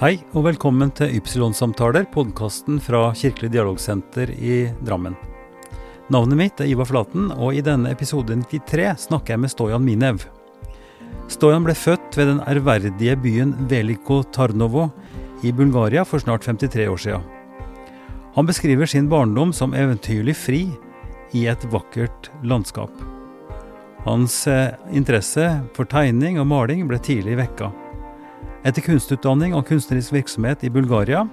[0.00, 5.12] Hei og velkommen til Ypsilon-samtaler, podkasten fra Kirkelig dialogsenter i Drammen.
[6.08, 10.24] Navnet mitt er Ivar Flaten, og i denne episode 93 snakker jeg med Stojan Minev.
[11.28, 14.86] Stojan ble født ved den ærverdige byen Veliko Tarnovo
[15.44, 17.28] i Bulgaria for snart 53 år siden.
[18.38, 20.62] Han beskriver sin barndom som eventyrlig fri
[21.36, 23.04] i et vakkert landskap.
[24.08, 25.44] Hans eh, interesse
[25.76, 27.68] for tegning og maling ble tidlig vekka.
[28.60, 31.24] Etter kunstutdanning og kunstnerisk virksomhet i Bulgaria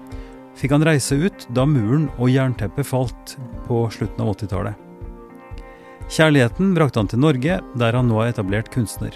[0.58, 3.36] fikk han reise ut da muren og jernteppet falt
[3.68, 4.84] på slutten av 80-tallet.
[6.08, 9.12] Kjærligheten brakte han til Norge, der han nå er etablert kunstner.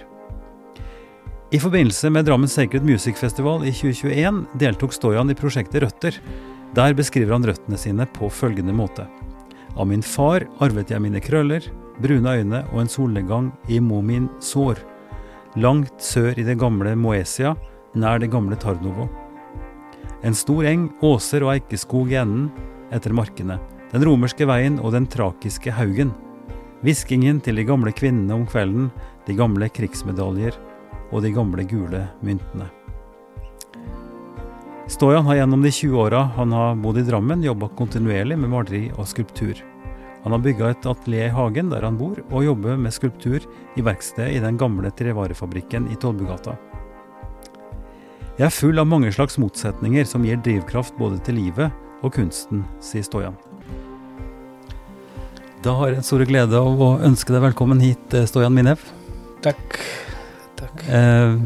[1.52, 6.20] I forbindelse med Drammen Sacred Music Festival i 2021 deltok Stojan i prosjektet Røtter.
[6.76, 9.08] Der beskriver han røttene sine på følgende måte.
[9.76, 11.64] Av min far arvet jeg mine krøller,
[12.04, 14.80] brune øyne og en solnedgang i Momin sår.
[15.60, 17.56] Langt sør i det gamle Moesia,
[17.94, 19.08] nær det gamle Tarnovo.
[20.24, 22.50] En stor eng, åser og eikeskog i enden
[22.94, 23.58] etter markene.
[23.92, 26.14] Den romerske veien og den trakiske haugen.
[26.82, 28.90] Hviskingen til de gamle kvinnene om kvelden,
[29.28, 30.56] de gamle krigsmedaljer
[31.12, 32.70] og de gamle gule myntene.
[34.92, 38.82] Stojan har gjennom de 20 åra han har bodd i Drammen, jobba kontinuerlig med maleri
[38.98, 39.56] og skulptur.
[40.24, 43.46] Han har bygga et atelier i hagen der han bor, og jobber med skulptur
[43.78, 46.58] i verkstedet i den gamle trevarefabrikken i Tollbugata.
[48.42, 51.70] Jeg er full av mange slags motsetninger som gir drivkraft både til livet
[52.02, 53.36] og kunsten, sier Stojan.
[55.62, 58.82] Da har jeg en stor glede av å ønske deg velkommen hit, eh, Stojan Minev.
[59.46, 59.78] Takk.
[60.58, 60.88] Takk.
[60.90, 61.38] Eh,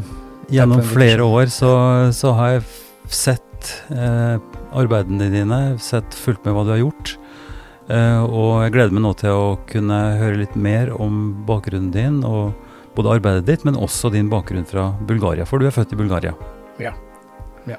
[0.48, 1.74] gjennom Takk flere år så,
[2.16, 2.64] så har jeg
[3.12, 4.40] sett eh,
[4.72, 7.18] arbeidene dine, sett fulgt med hva du har gjort.
[7.92, 12.22] Eh, og jeg gleder meg nå til å kunne høre litt mer om bakgrunnen din,
[12.24, 12.56] og
[12.96, 16.32] både arbeidet ditt, men også din bakgrunn fra Bulgaria, for du er født i Bulgaria.
[16.82, 16.92] Ja.
[17.66, 17.76] Ja.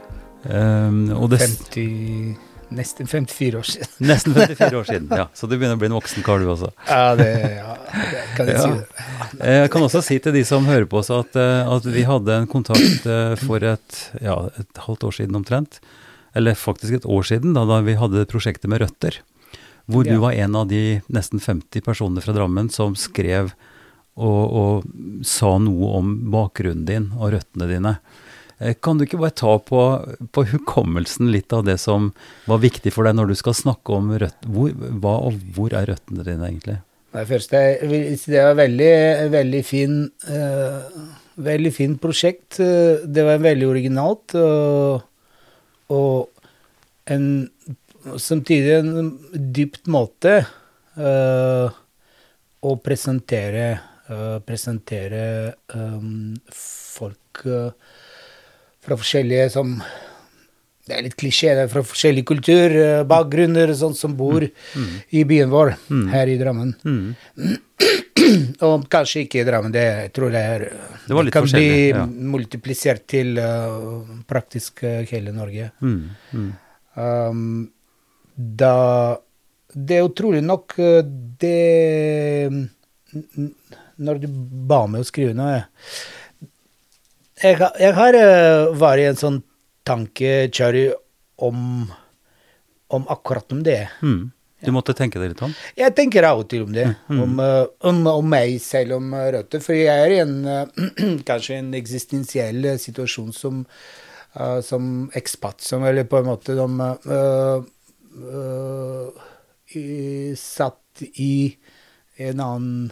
[0.48, 2.38] Um, det, 50,
[2.70, 3.94] nesten 54 år siden.
[4.12, 5.28] nesten 54 år siden, ja.
[5.36, 6.70] Så du begynner å bli en voksen kar, du også.
[6.88, 8.66] Ja, det, ja, det kan jeg Ja.
[8.66, 9.38] si.
[9.42, 12.04] Eh, Jeg kan også si til de som hører på oss at, eh, at vi
[12.08, 15.80] hadde en kontakt eh, for et, ja, et halvt år siden omtrent.
[16.38, 19.22] Eller faktisk et år siden, da, da vi hadde prosjektet med røtter.
[19.88, 23.54] Hvor du var en av de nesten 50 personene fra Drammen som skrev
[24.20, 27.94] og, og sa noe om bakgrunnen din og røttene dine.
[28.60, 29.84] Eh, Kan du ikke bare ta på,
[30.34, 32.12] på hukommelsen litt av det som
[32.50, 35.90] var viktig for deg når du skal snakke om rødt, hvor, hva og hvor er
[35.92, 36.80] røttene dine egentlig?
[37.14, 38.92] Det først, det, det var veldig,
[39.34, 42.58] veldig fin uh, Veldig fin prosjekt.
[42.58, 44.34] Eh, Det var veldig originalt.
[44.42, 45.04] Og,
[45.94, 47.28] og en
[48.18, 49.12] samtidig en
[49.54, 50.40] dypt måte
[50.98, 51.70] uh,
[52.58, 53.68] å presentere
[54.10, 55.22] uh, Presentere
[55.76, 56.34] um,
[56.98, 57.87] folk eh,
[58.88, 59.78] fra forskjellige som
[60.88, 64.40] Det er litt klisjé, det er fra forskjellig kultur, eh, sånn som bor
[65.12, 65.74] i byen vår
[66.14, 66.76] her i Drammen.
[66.86, 67.58] Mm.
[68.66, 70.64] Og kanskje ikke i Drammen, det jeg tror jeg er
[71.04, 72.06] Det var litt kan bli ja.
[72.08, 75.72] multiplisert til uh, praktisk uh, hele Norge.
[75.84, 76.00] Mm,
[76.32, 76.50] mm.
[76.96, 77.70] Um,
[78.36, 79.18] da
[79.74, 80.74] Det er utrolig nok
[81.42, 82.48] det
[83.98, 84.28] Når du
[84.72, 85.60] ba meg å skrive noe
[87.44, 89.38] Jeg, jeg har eh, vært i en sånn
[89.88, 90.78] tankekjør
[91.46, 91.60] om,
[92.94, 93.84] om akkurat om det.
[94.02, 94.32] Mm.
[94.66, 95.52] Du måtte tenke deg litt om?
[95.78, 96.88] Jeg tenker av og til om det.
[97.14, 99.62] Om, eh, om, om meg selv, om eh, røtter.
[99.62, 100.36] For jeg er i en
[101.30, 103.62] kanskje en eksistensiell situasjon som,
[104.66, 107.62] som ekspat, som eller på en måte som uh,
[108.34, 109.26] uh,
[109.78, 111.56] i- satt i
[112.18, 112.92] en annen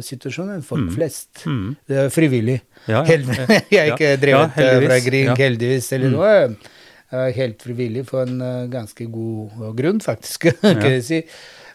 [0.00, 1.42] situasjon enn folk flest.
[1.46, 1.76] Mm.
[1.86, 2.60] Det er frivillig.
[2.88, 3.18] Ja, ja.
[3.70, 5.34] Jeg er ikke Ja, drevet ja, eh, fra heldigvis, Grieg, ja.
[5.36, 6.16] heldigvis, eller Mm.
[6.16, 6.72] noe.
[7.12, 10.88] Eh, helt frivillig for en eh, ganske god eh, grunn, faktisk, kan Ja.
[10.96, 11.20] jeg si.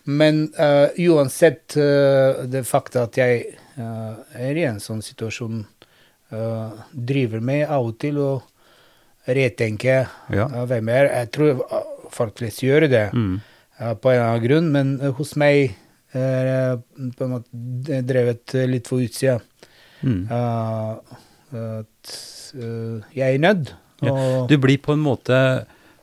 [0.05, 3.43] Men uh, uansett uh, det fakta at jeg
[3.77, 5.59] uh, er i en sånn situasjon,
[6.33, 8.31] eh, driver meg av og til å
[9.27, 10.47] retenke Ja.
[10.47, 11.09] eh, hvem jeg er.
[11.21, 13.41] Jeg tror eh, folk flest gjør det Mm.
[13.79, 15.75] eh, på en eller annen grunn, men eh, hos meg
[16.11, 19.37] på en måte drevet eh, litt for utsida.
[20.01, 20.23] Mm.
[20.31, 21.19] Eh,
[21.81, 22.15] at
[22.55, 23.75] eh, jeg er nødt.
[24.01, 24.15] Ja,
[24.49, 25.37] Du blir på en måte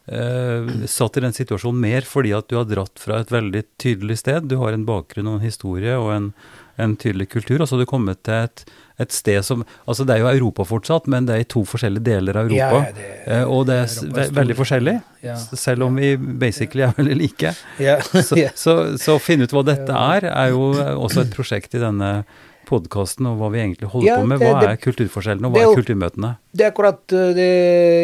[0.09, 4.15] Uh, satt i den situasjonen mer fordi at du har dratt fra et veldig tydelig
[4.23, 4.47] sted.
[4.49, 6.31] Du har en bakgrunn og en historie og en,
[6.79, 8.65] en tydelig kultur, og så har du kommet til et,
[9.03, 12.05] et sted som Altså det er jo Europa fortsatt, men det er i to forskjellige
[12.07, 12.81] deler av Europa.
[12.87, 15.37] Ja, det- eh, og det er Europa er veldig forskjellig, Ja.
[15.37, 17.55] selv om vi basically er veldig like.
[17.79, 17.99] ja,
[18.29, 20.73] Så, så, så å finne ut hva dette er, er jo
[21.03, 22.25] også et prosjekt i denne
[22.69, 24.41] podkasten og hva vi egentlig holder Ja, på med.
[24.43, 26.33] Hva det- er kulturforskjellene, og hva er er kulturmøtene?
[26.55, 27.49] Det er akkurat uh, det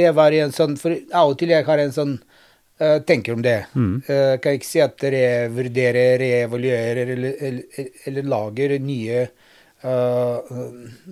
[0.07, 2.15] jeg var i en sånn For av og til jeg har en sånn
[3.07, 3.67] tenker om det.
[3.75, 4.03] Mm.
[4.09, 9.21] Uh, kan ikke si at dere vurderer, reevaluerer eller, eller, eller lager nye
[9.85, 10.41] uh,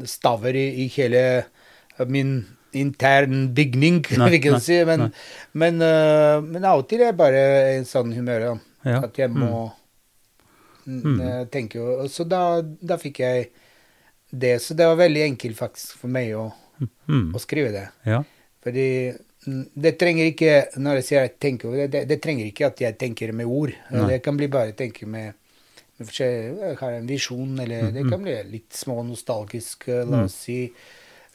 [0.09, 1.23] staver i, i hele
[2.09, 2.35] min
[2.73, 4.79] intern bygning, Nei, vil jeg nei, si.
[4.88, 5.06] Men,
[5.61, 7.43] men, uh, men av og til er jeg bare
[7.75, 8.49] i en sånn humør.
[8.82, 9.70] Ja, At jeg må
[10.82, 10.97] Mm.
[11.06, 11.19] mm.
[11.23, 13.44] uh, tenke og Så da, da fikk jeg
[14.35, 14.56] det.
[14.65, 16.49] Så det var veldig enkelt faktisk for meg å,
[17.06, 17.29] Mm.
[17.31, 17.85] å skrive det.
[18.03, 18.25] Ja.
[18.65, 22.69] Fordi mm, det trenger ikke Når jeg sier jeg tenker det, det, det trenger ikke
[22.69, 23.73] at jeg tenker med ord.
[23.91, 24.05] Nei.
[24.12, 25.35] Det kan bli bare tenke med,
[25.99, 30.35] Jeg har en visjon, eller Mm, det kan bli litt små nostalgisk, eh, la oss
[30.47, 30.73] si,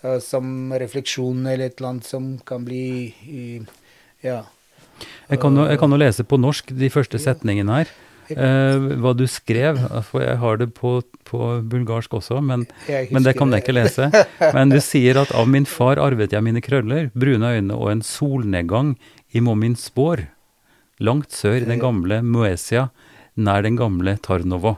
[0.04, 3.63] eh, som refleksjon eller et eller annet som kan bli
[4.24, 4.44] Ja.
[5.30, 7.88] Jeg kan, jo, jeg kan jo lese på norsk de første setningene her.
[8.33, 10.97] Eh, hva du skrev, for jeg har det på,
[11.27, 11.39] på
[11.71, 14.09] bulgarsk også, men, men det kan jeg ikke lese.
[14.56, 18.03] Men du sier at av min far arvet jeg mine krøller, brune øyne og en
[18.06, 18.95] solnedgang
[19.31, 20.25] i Momin spår.
[21.00, 22.89] Langt sør i den gamle Moesia,
[23.38, 24.77] nær den gamle Tarnovo.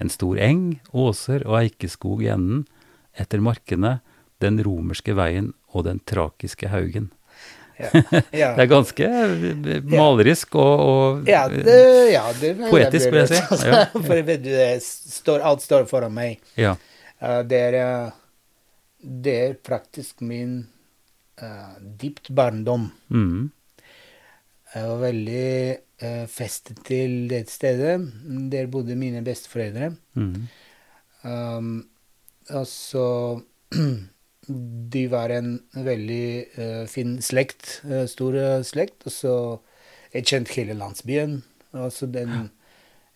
[0.00, 2.64] En stor eng, åser og eikeskog i enden.
[3.18, 3.98] Etter markene,
[4.40, 7.10] den romerske veien og den trakiske haugen.
[7.80, 7.90] Ja.
[8.42, 8.50] ja.
[8.56, 11.76] Det er ganske eh, malerisk og, og Ja, det,
[12.12, 13.40] ja, det Poetisk, vil jeg si.
[13.70, 13.84] Ja.
[13.94, 16.40] For vet du, det står, alt står foran meg.
[16.60, 16.76] ja.
[17.20, 18.12] Eh, det, er, eh,
[19.24, 20.62] det er praktisk min
[21.42, 22.88] uh, dypt barndom.
[23.12, 23.50] Mm.
[24.74, 25.50] Jeg var veldig
[26.04, 27.98] uh, festet til det stedet.
[28.52, 29.92] Der bodde mine besteforeldre.
[30.14, 30.48] Mm.
[31.20, 31.74] Um,
[32.50, 33.40] og så
[34.90, 36.24] De var en veldig
[36.58, 39.04] eh, fin slekt, eh, stor eh, slekt.
[39.06, 39.34] Og så
[40.10, 41.42] Jeg kjente hele landsbyen.
[41.78, 42.50] Og så den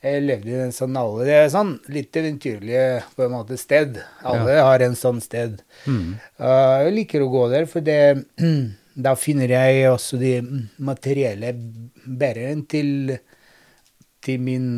[0.04, 2.80] Jeg levde i en sånn alle Det er sånn litt eventyrlig
[3.16, 3.98] på en måte sted.
[4.22, 5.62] Alle har en sånn sted.
[5.88, 6.18] Mm.
[6.38, 8.26] Uh, jeg liker å gå der, for det,
[9.06, 10.34] da finner jeg også de
[10.76, 11.54] materielle
[12.04, 13.16] bæreren til,
[14.22, 14.68] til min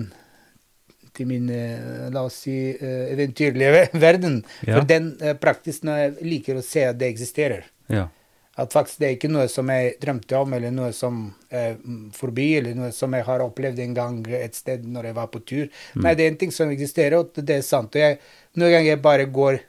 [1.16, 4.42] til min, eh, la oss si, eh, eventyrlige verden.
[4.66, 4.76] Ja.
[4.76, 7.66] For den praktisen jeg liker å se at det eksisterer.
[7.92, 8.08] Ja.
[8.56, 11.18] At faktisk det er ikke noe som jeg drømte om, eller noe som
[11.52, 11.74] er
[12.16, 15.42] forbi, eller noe som jeg har opplevd en gang et sted når jeg var på
[15.44, 15.66] tur.
[15.92, 16.06] Mm.
[16.06, 17.92] Nei, det er en ting som eksisterer, og det er sant.
[17.92, 18.16] Og jeg,
[18.56, 19.60] noen ganger jeg bare går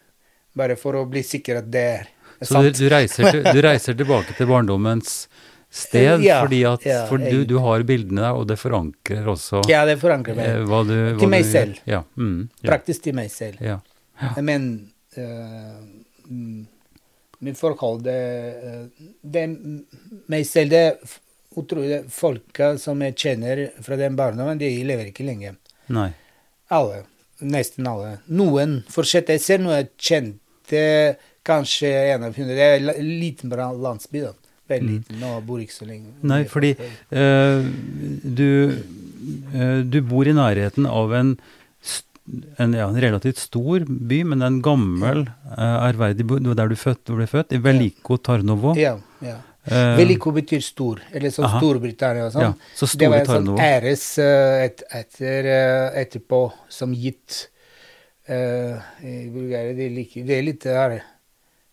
[0.57, 2.07] bare for å bli sikker at det er
[2.39, 2.79] Så du, sant.
[2.79, 5.25] du, reiser du reiser tilbake til barndommens
[5.69, 9.63] sted Ja, fordi at ja, for du, du har bildene der, og det forankrer også
[9.69, 10.47] Ja, det forankrer meg.
[10.47, 11.81] eh, hva du hva Til meg du selv.
[11.89, 12.03] Ja.
[12.15, 12.47] Mm.
[12.63, 13.61] Praktisk til meg selv.
[13.61, 13.79] ja.
[14.41, 15.83] Men uh,
[16.27, 16.73] mitt
[17.39, 18.17] min forhold det,
[18.65, 19.43] eh, det
[20.27, 20.85] meg selv Det
[21.57, 25.55] utrolig Folka som jeg kjenner fra den barndommen, de lever ikke lenge.
[25.93, 26.09] Nei.
[26.73, 27.03] Alle.
[27.45, 28.17] Nesten alle.
[28.33, 29.37] Noen fortsetter.
[29.37, 30.83] Jeg ser noe jeg kjente
[31.47, 32.57] kanskje en av hundre.
[32.57, 34.33] Det er en liten landsby, da.
[34.67, 35.23] Veldig liten.
[35.27, 36.11] og bor ikke så lenge.
[36.11, 36.27] Mm.
[36.31, 37.69] Nei, fordi eh,
[38.39, 38.49] du,
[39.53, 41.33] eh, du bor i nærheten av en,
[42.59, 47.05] en, ja, en relativt stor by, men en gammel, eh, ærverdig by der du, født,
[47.07, 48.75] du ble født, i Veliko Tarnovo.
[48.79, 48.97] Ja.
[49.23, 49.39] ja.
[49.67, 51.49] Uh, Veliko betyr stor, eller sånn.
[51.57, 52.53] Storbritannia og sånn.
[52.53, 57.47] Ja, så det var en sånn æres eh, et, etter, eh, etterpå som gitt
[58.27, 58.75] Uh,
[59.07, 59.71] i Bulgaria.
[59.71, 60.97] Det er, det er litt her,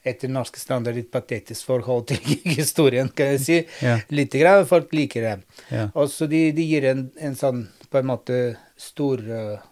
[0.04, 2.18] etter norske standard litt patetisk forhold til
[2.58, 3.60] historien, kan jeg si.
[3.84, 3.98] Ja.
[4.12, 4.66] Lite grann.
[4.68, 5.36] Folk liker det.
[5.72, 5.86] Ja.
[5.94, 8.42] Og så de, de gir en, en sånn på en måte
[8.76, 9.70] stor eh,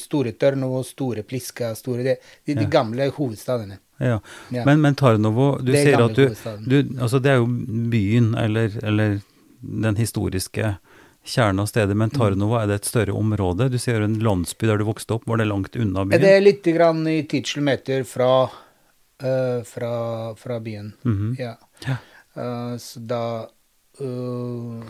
[0.00, 2.14] Store Tørnovo, store Pliska, store det,
[2.46, 2.68] de, de Ja.
[2.72, 3.76] gamle hovedstadene.
[4.00, 4.20] Ja.
[4.48, 6.28] Men, men Tarnovo, du Det er sier at du,
[6.70, 7.48] du Altså, det er jo
[7.92, 9.18] byen, eller, eller
[9.60, 10.76] den historiske
[11.28, 13.66] kjernen av stedet, men Tarnovo, er det et større område?
[13.68, 16.22] Du sier en landsby der du vokste opp, var det langt unna byen?
[16.22, 18.30] Det er litt grann i 10 kilometer fra,
[19.18, 20.92] fra, fra byen.
[21.02, 21.34] Mhm.
[21.38, 21.56] Ja.
[21.86, 21.96] Ja.
[22.38, 23.22] Eh, så da
[24.00, 24.82] eh,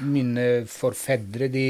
[0.00, 1.66] Mine forfedre, de,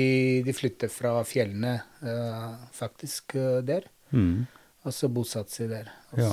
[0.46, 3.88] de flyttet fra fjellene, eh, faktisk, eh, der.
[4.14, 4.46] Mm.
[4.86, 5.90] Og så bosatte seg der.
[6.14, 6.30] Og Ja.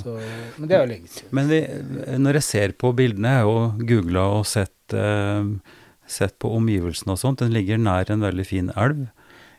[0.57, 1.33] men det er jo lenge siden.
[1.36, 1.59] Men vi,
[2.21, 5.50] når jeg ser på bildene, jeg har jo googla og sett, eh,
[6.07, 9.07] sett på omgivelsene og sånt, den ligger nær en veldig fin elv.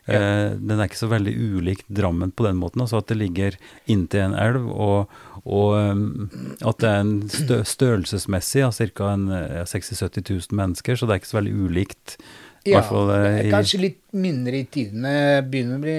[0.07, 3.53] Eh, den er ikke så veldig ulik Drammen på den måten, altså at det ligger
[3.85, 5.09] inntil en elv, og,
[5.45, 9.13] og eh, at det er en stø størrelsesmessig av ca.
[9.65, 12.17] 60 000-70 000 mennesker, så det er ikke så veldig ulikt.
[12.67, 15.13] Ja, fall, eh, i- kanskje litt mindre i tidene,
[15.49, 15.97] begynner å bli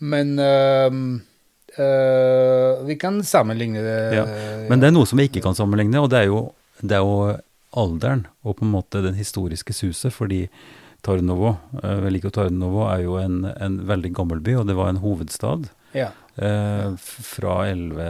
[0.00, 1.02] Men øhm,
[1.78, 3.98] øh, vi kan sammenligne det.
[4.16, 4.24] Ja,
[4.68, 6.40] Men det er noe som vi ikke kan sammenligne, og det er jo,
[6.82, 7.36] det er jo
[7.74, 10.48] alderen og på en måte den historiske suset, fordi
[11.04, 15.02] Tarnovo, eh, Veliko Tarnovo er jo en, en veldig gammel by, og det var en
[15.04, 15.68] hovedstad.
[15.94, 16.10] ja.
[16.36, 18.08] Eh, fra 11,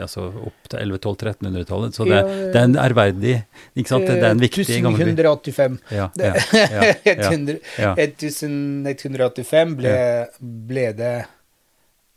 [0.00, 1.94] altså opp til 11-12-1300-tallet.
[1.96, 3.34] Så det, Ja, det er en ærverdig
[3.76, 4.06] ikke sant?
[4.06, 5.10] Det er en viktig gammel by.
[5.14, 5.78] 1185.
[5.90, 6.34] Ja, ja,
[6.76, 7.94] ja, ja, ja.
[7.98, 9.96] 1185 ble,
[10.68, 11.14] ble det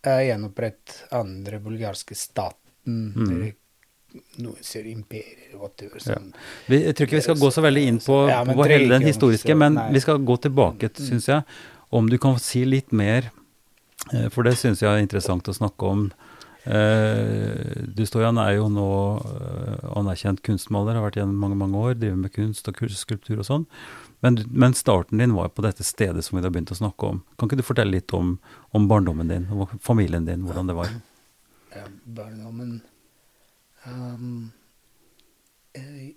[0.08, 3.12] uh, gjenopprettet andre bulgarske staten.
[3.16, 3.52] Mm.
[4.44, 6.02] Noen sier imperier, whatever.
[6.04, 6.34] Sånn.
[6.68, 8.18] Vi, jeg tror ikke vi skal gå så veldig inn på,
[8.50, 11.06] på hele den historiske, men vi skal gå tilbake, Mm.
[11.08, 11.46] syns jeg.
[11.92, 13.41] Om du kan si litt mer, eh,
[14.34, 16.06] for det syns jeg er interessant å snakke om.
[16.64, 21.98] Eh, Du Stojan er jo nå eh, anerkjent kunstmaler, har vært gjennom mange mange år,
[21.98, 23.66] driver med kunst og skulptur og sånn.
[24.22, 27.24] Men, men starten din var på dette stedet som vi har begynt å snakke om.
[27.38, 28.36] Kan ikke du fortelle litt om,
[28.78, 30.94] om barndommen din og familien din, hvordan det var?
[31.74, 32.82] Ja, barndommen
[33.88, 34.52] um,
[35.74, 36.14] jeg,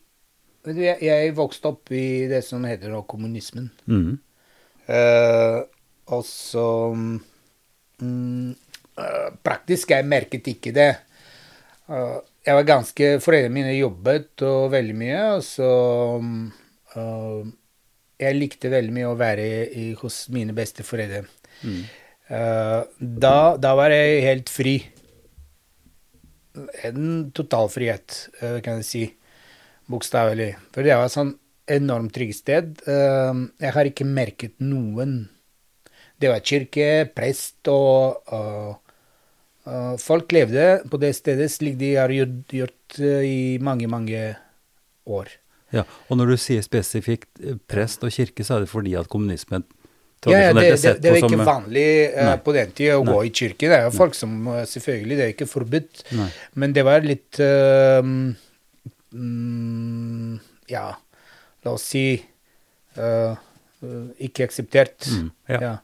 [0.66, 3.70] jeg, jeg vokste opp i det som heter kommunismen.
[3.88, 4.18] Mm.
[4.84, 5.64] Uh,
[6.12, 6.66] og så
[8.02, 8.54] mm,
[8.98, 10.92] eh, Praktisk jeg merket ikke det.
[11.88, 15.68] Eh, jeg var ganske Foreldrene mine jobbet og veldig mye, så
[16.20, 16.40] mm,
[16.96, 17.52] eh,
[18.24, 21.26] Jeg likte veldig mye å være i, hos mine besteforeldre.
[21.64, 21.84] Mm.
[23.20, 24.78] Da, da var jeg helt fri.
[26.86, 29.02] En total frihet, eh, kan jeg si.
[29.90, 30.54] Bokstavelig.
[30.72, 31.34] For det var sånn
[31.68, 32.78] enormt trygt sted.
[32.86, 35.26] Jeg har ikke merket noen.
[36.21, 38.75] Det var kirke, prest og eh,
[40.00, 44.26] Folk levde på det stedet slik de har gjort, gjort eh, i mange, mange
[45.09, 45.30] år.
[45.75, 49.09] Ja, og når du sier spesifikt eh, prest og kirke, så er det fordi at
[49.11, 49.64] kommunismen
[50.25, 53.12] Ja, ja, det, er det, det var ikke vanlig uh, på den tida å Nei.
[53.12, 53.68] gå i kirke.
[53.68, 56.04] Det er jo folk som Selvfølgelig, det er ikke forbudt.
[56.16, 56.28] Nei.
[56.56, 58.00] Men det var litt uh,
[59.12, 60.38] um,
[60.73, 60.87] Ja,
[61.64, 62.06] la oss si
[62.97, 63.35] eh,
[64.25, 65.09] ikke akseptert.
[65.11, 65.61] Mm, ja.
[65.61, 65.75] Ja.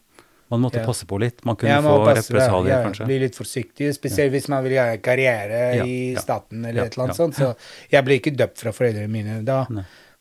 [0.50, 0.86] Man måtte Ja.
[0.86, 1.44] passe på litt.
[1.44, 3.06] Man kunne Ja, man få represalier, ja, kanskje.
[3.06, 7.16] Bli litt forsiktig, spesielt hvis man vil gjøre karriere i staten eller et eller annet
[7.16, 7.34] sånt.
[7.38, 7.54] Så
[7.90, 9.64] jeg ble ikke døpt fra foreldrene mine da.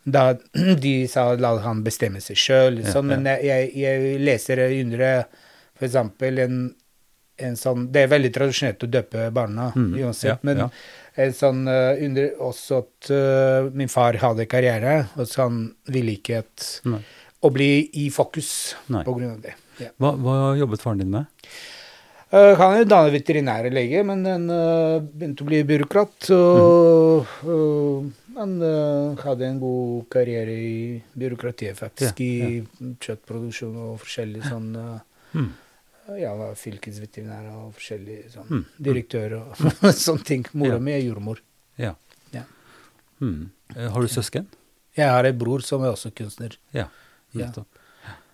[0.06, 0.34] Da
[0.86, 5.26] de sa la han bestemme seg sjøl, sånn, men jeg, jeg leser under
[5.82, 6.58] eksempel en,
[7.40, 10.70] en sånn Det er veldig tradisjonelt å døpe barna Mm, uansett, ja, men ja.
[11.24, 16.18] en sånn eh, under også at uh, min far hadde karriere, og så han ville
[16.20, 16.68] ikke at
[17.42, 19.04] å bli i fokus Nei.
[19.08, 19.54] på grunn av det.
[19.80, 19.90] Ja.
[19.98, 21.26] Hva, hva jobbet faren din med?
[22.30, 26.28] Uh, han er dannet veterinære lege, men han eh, begynte å bli byråkrat.
[26.36, 28.12] Og mm.
[28.30, 28.52] eh, han
[29.24, 30.76] hadde en god karriere i
[31.18, 32.22] byråkratiet, faktisk.
[32.22, 35.52] Ja, I kjøttproduksjon og forskjellig sånn eh, Mm.
[36.18, 38.62] Ja, var fylkesveterinær og forskjellig sånn Mm.
[38.82, 39.60] direktør og
[39.94, 40.46] sånne ting.
[40.58, 40.80] Mora Ja.
[40.82, 41.38] mi er jordmor.
[41.78, 41.92] Ja.
[42.34, 42.42] Ja.
[43.22, 43.52] Mm.
[43.76, 44.48] Eh, Har du søsken?
[44.98, 46.58] Jeg har en bror som er også kunstner.
[46.74, 46.88] Ja.
[47.34, 47.46] Ja.
[47.46, 47.68] nettopp.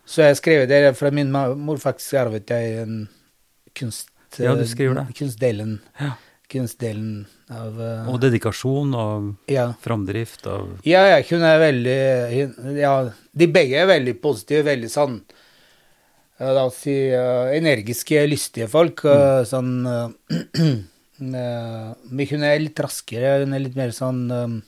[0.06, 1.78] Så jeg skrev det fra min mor.
[1.82, 3.08] Faktisk arvet jeg en
[3.78, 4.12] kunst...
[4.38, 5.06] Ja, du skriver det.
[5.16, 5.78] Kunstdelen.
[6.02, 6.12] Ja.
[6.52, 9.70] Kunstdelen av eh, Og dedikasjon og Ja.
[9.82, 11.96] framdrift av Ja, ja, hun er veldig
[12.34, 12.92] hun, Ja,
[13.34, 15.16] de begge er veldig positive, veldig sånn
[16.38, 19.06] eh, La oss si uh, energiske, lystige folk.
[19.10, 20.12] eh, Sånn uh,
[20.60, 24.60] eh, Men hun er litt raskere, hun er litt mer sånn um,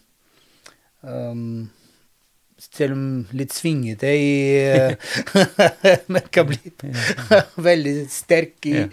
[1.03, 1.69] um,
[2.73, 4.31] Selv om litt svingete i
[4.67, 4.95] eh,
[6.13, 6.57] Men kan bli
[7.69, 8.83] veldig sterk i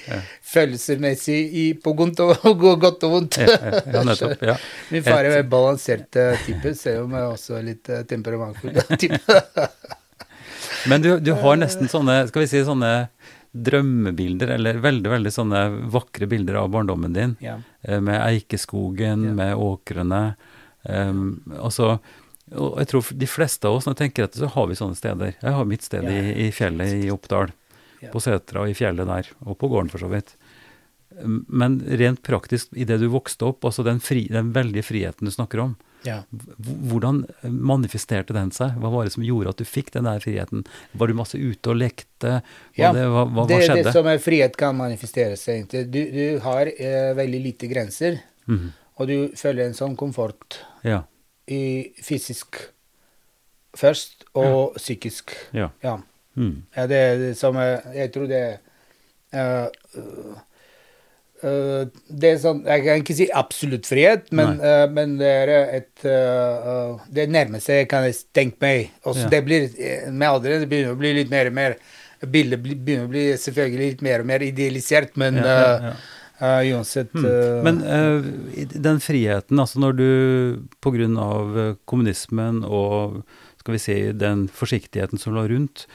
[0.54, 2.46] følelsesmessig i, på godt og,
[2.84, 3.40] godt og vondt.
[3.42, 4.40] Ja, nettopp.
[4.46, 4.56] Ja.
[4.94, 8.78] Min far er en balansert eh, type, selv om jeg også er litt uh, temperamentfull
[9.00, 9.40] type.
[10.88, 12.92] Men du, du har nesten sånne, skal vi si sånne
[13.54, 15.60] drømmebilder, eller veldig, veldig sånne
[15.94, 17.36] vakre bilder av barndommen din.
[17.44, 17.58] ja.
[17.86, 19.34] eh, Med eikeskogen, Ja.
[19.42, 20.22] med åkrene.
[20.84, 21.98] Um, altså,
[22.54, 24.96] og jeg tror de fleste av oss, når jeg tenker etter, så har vi sånne
[24.99, 25.34] steder.
[25.42, 27.52] Jeg har mitt sted i, i fjellet i Oppdal.
[28.12, 30.34] På setra og i fjellet der, og på gården for så vidt.
[31.25, 35.30] Men rent praktisk, i det du vokste opp, altså den, fri, den veldige friheten du
[35.32, 36.18] snakker om, ja.
[36.61, 38.75] Hvordan manifesterte den seg?
[38.76, 40.66] Hva var det som gjorde at du fikk den der friheten?
[40.92, 42.42] Var du masse ute og lekte?
[42.42, 43.87] Hva, Ja, det, hva, hva, det hva skjedde?
[43.87, 45.64] det som er frihet kan manifestere seg.
[45.73, 45.80] Du,
[46.12, 48.66] du har eh, veldig lite grenser, Mhm.
[49.00, 51.04] og du føler en sånn komfort Ja.
[51.48, 52.56] I fysisk
[53.76, 55.34] først, og psykisk.
[55.54, 55.68] ja.
[55.82, 55.98] Ja.
[56.34, 56.64] Mm.
[56.76, 57.54] ja det er som
[57.94, 60.38] Jeg tror det er uh,
[61.44, 65.52] øh, Det er sånn Jeg kan ikke si absolutt frihet, men, øh, men det er
[65.78, 66.02] et
[67.14, 68.90] Det nærmer seg, kan jeg tenke meg.
[69.04, 69.28] Også Ja.
[69.28, 69.68] det blir,
[70.10, 71.76] Med alderen det begynner å bli litt mer og mer
[72.24, 75.34] Bildet begynner å bli selvfølgelig litt mer og mer idealisert, men
[76.42, 77.24] Øh, uansett Mm.
[77.24, 78.24] øh, Men uh,
[78.82, 80.08] den friheten, altså når du
[80.80, 83.22] på grunn av eh, kommunismen og
[83.64, 85.86] skal vi si, den forsiktigheten som lå rundt.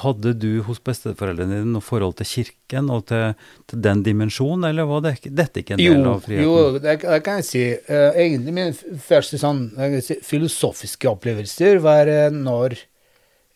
[0.00, 3.34] Hadde du hos besteforeldrene dine noe forhold til kirken og til,
[3.68, 6.48] til den dimensjonen, eller var det, dette ikke en del Jo, av friheten?
[6.48, 7.64] jo det, det kan jeg si.
[7.92, 8.72] Egentlig min
[9.04, 9.66] første sånn
[10.00, 12.78] si, filosofiske opplevelser var når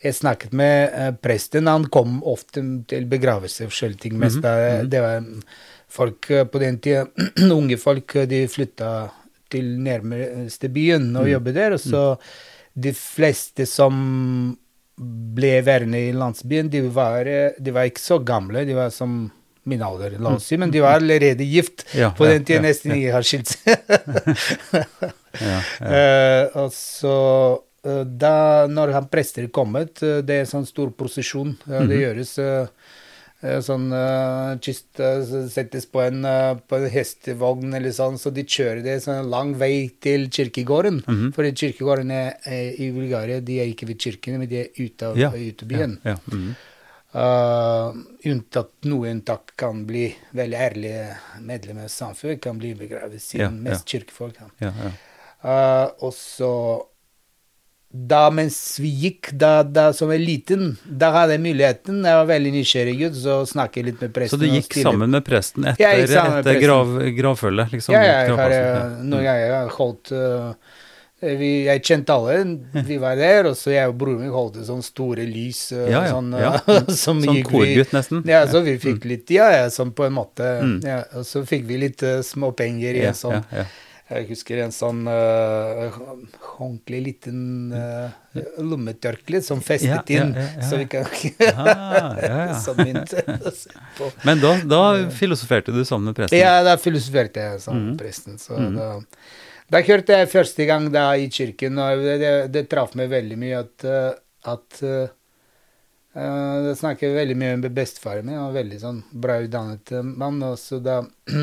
[0.05, 1.73] jeg snakket med presten.
[1.73, 2.61] Han kom ofte
[2.93, 4.19] til begravelse og forskjellige ting.
[4.21, 4.89] Mest -hmm.
[4.93, 5.43] Det var mm,
[5.91, 7.07] folk eh, på den tida,
[7.59, 8.93] unge folk, eh, de flytta
[9.53, 11.77] til nærmeste byen og jobbet der.
[11.79, 12.05] Og så
[12.79, 13.95] de fleste som
[14.99, 18.67] ble værende i landsbyen, de var, eh, de var ikke så gamle.
[18.69, 19.27] De var som
[19.69, 21.85] min alder, la oss si, men de var allerede gift.
[21.97, 23.15] Ja, på den tida ja, nesten ja.
[23.17, 23.77] har skilt seg.
[25.39, 25.59] Ja.
[25.85, 27.15] Eh, og så
[27.87, 31.53] uh, da når han prester er kommet, uh, det er sånn stor prosesjon.
[31.69, 32.78] Det gjøres eh, eh,
[33.39, 38.43] sånn uh, kist eh, settes på en, uh, på en hestevogn eller sånn, så de
[38.43, 41.05] kjører det sånn lang vei til kirkegården.
[41.07, 41.29] Mhm.
[41.37, 45.13] For kirkegården er, er i Bulgaria, de er ikke ved kirkene, men de er ute
[45.13, 46.01] av Ja, ute byen.
[46.03, 46.35] Ja, ja.
[46.35, 46.57] mhm.
[47.09, 47.95] Uh,
[48.29, 51.07] unntatt noen unntak kan bli veldig ærlige
[51.41, 54.43] medlemmer av samfunnet, kan bli begravet, siden mest kirkefolk.
[54.61, 54.75] Ja.
[55.41, 56.51] Uh, og så
[57.89, 62.03] Da mens vi gikk, da, da som jeg liten, da hadde jeg muligheten.
[62.05, 63.39] Jeg var veldig nysgjerrig gutt, så
[63.81, 64.37] jeg litt med presten.
[64.37, 66.61] Så du gikk sammen med presten etter, med etter presten.
[66.67, 67.73] grav, gravfølget?
[67.73, 70.53] Liksom, Ja, jeg har, eh, noen ganger har holdt uh,
[71.25, 72.85] vi, Jeg kjente alle.
[72.85, 75.65] Vi var der, og så jeg og broren min holdt sånne store lys.
[75.73, 76.53] uh, Ja, ja, sånn, ja.
[77.07, 78.21] som Sånn korgutt, nesten.
[78.29, 80.59] Ja, så vi fikk litt Ja, ja, sånn på en måte.
[80.61, 80.79] Mm.
[80.85, 83.71] Ja, og så fikk vi litt uh, småpenger i Ja, en sånn ja, ja.
[84.09, 85.97] Jeg husker en sånn uh,
[86.57, 87.41] håndkle liten
[87.75, 88.09] uh,
[88.57, 90.65] lommetørkle som festet Ja, ja, inn, ja, ja.
[90.65, 91.05] så vi kan
[91.53, 92.39] Ah, ja.
[92.65, 93.13] Som mynt.
[94.27, 94.81] Men da, da
[95.13, 96.41] filosoferte du sammen med presten?
[96.41, 98.39] Ja, da filosoferte jeg sammen med presten.
[98.41, 98.87] Så da,
[99.69, 103.37] da hørte jeg første gang da i kirken, og det, det, det traff meg veldig
[103.43, 104.15] mye at, uh,
[104.55, 105.05] at uh,
[106.17, 110.41] Da snakket jeg veldig mye med bestefaren min, han var veldig sånn bra utdannet mann,
[110.49, 111.03] og så da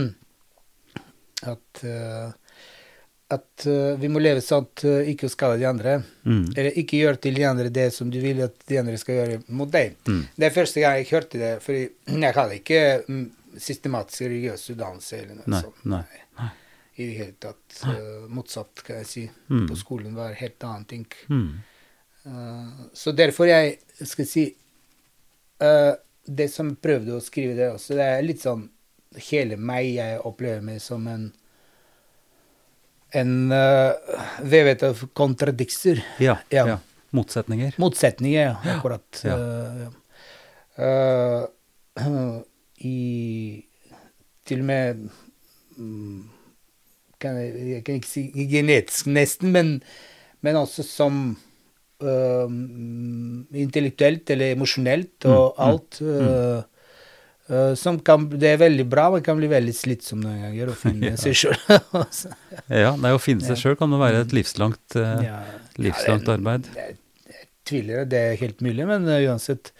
[1.45, 2.33] At uh,
[3.33, 5.95] at uh, vi må leve sånn at uh, ikke skade de andre.
[6.27, 6.43] Mm.
[6.53, 9.39] Eller ikke gjøre til de andre det som du vil at de andre skal gjøre
[9.57, 9.95] mot deg.
[10.05, 10.19] Mm.
[10.35, 13.23] Det er første gang jeg hørte det, for jeg hadde ikke mm,
[13.57, 15.87] systematisk religiøs utdannelse eller noe Nei, sånt.
[15.89, 16.03] nei,
[16.41, 16.51] nei.
[16.95, 17.79] I det hele tatt.
[17.89, 19.23] uh, motsatt, kan jeg si.
[19.49, 19.65] Mm.
[19.71, 21.07] På skolen var helt annen ting.
[21.29, 21.49] Mm.
[22.97, 24.45] Så derfor jeg skal si
[26.25, 28.63] Det som prøvde å skrive det også, det er litt sånn
[29.27, 31.27] hele meg jeg opplever meg som en
[33.15, 33.93] en uh,
[34.67, 36.01] vet av kontradikser.
[36.23, 36.67] Ja, Ja.
[36.73, 36.77] ja.
[37.15, 37.77] Motsetninger.
[37.79, 39.21] Motsetninger, akkurat.
[39.23, 39.35] Ja.
[39.39, 39.93] Uh.
[40.75, 42.41] Uh,
[42.83, 43.63] I
[44.45, 45.05] Til og med
[45.79, 46.25] mm,
[47.23, 49.71] kan jeg, jeg kan ikke si genetisk, nesten, men,
[50.45, 51.21] men også som
[52.03, 56.01] mm, intellektuelt eller emosjonelt og Mm, mm, alt.
[56.01, 56.74] Uh,
[57.77, 61.11] som kan, det er veldig bra, men kan bli veldig slitsom noen ganger å finne
[61.11, 61.17] Ja.
[61.21, 61.59] seg sjøl.
[62.85, 65.41] Ja, nei, Å finne seg sjøl kan jo være et livslangt, eh, ja.
[65.77, 66.69] livslangt Ja, det- arbeid.
[66.75, 66.97] Jeg,
[67.65, 69.71] tviler, det er helt mulig, men uh, uansett.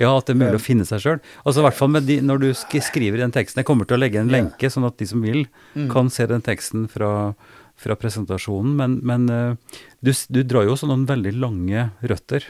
[0.00, 1.20] Ja, at det er mulig å finne seg sjøl.
[1.44, 3.60] Altså, i hvert fall med de, når du sk skriver den teksten.
[3.60, 5.44] Jeg kommer til å legge en lenke, sånn at de som vil,
[5.76, 5.90] Mm.
[5.92, 7.34] kan se den teksten fra,
[7.76, 8.72] fra presentasjonen.
[8.76, 12.48] Men, men eh, du, du drar jo også noen veldig lange røtter.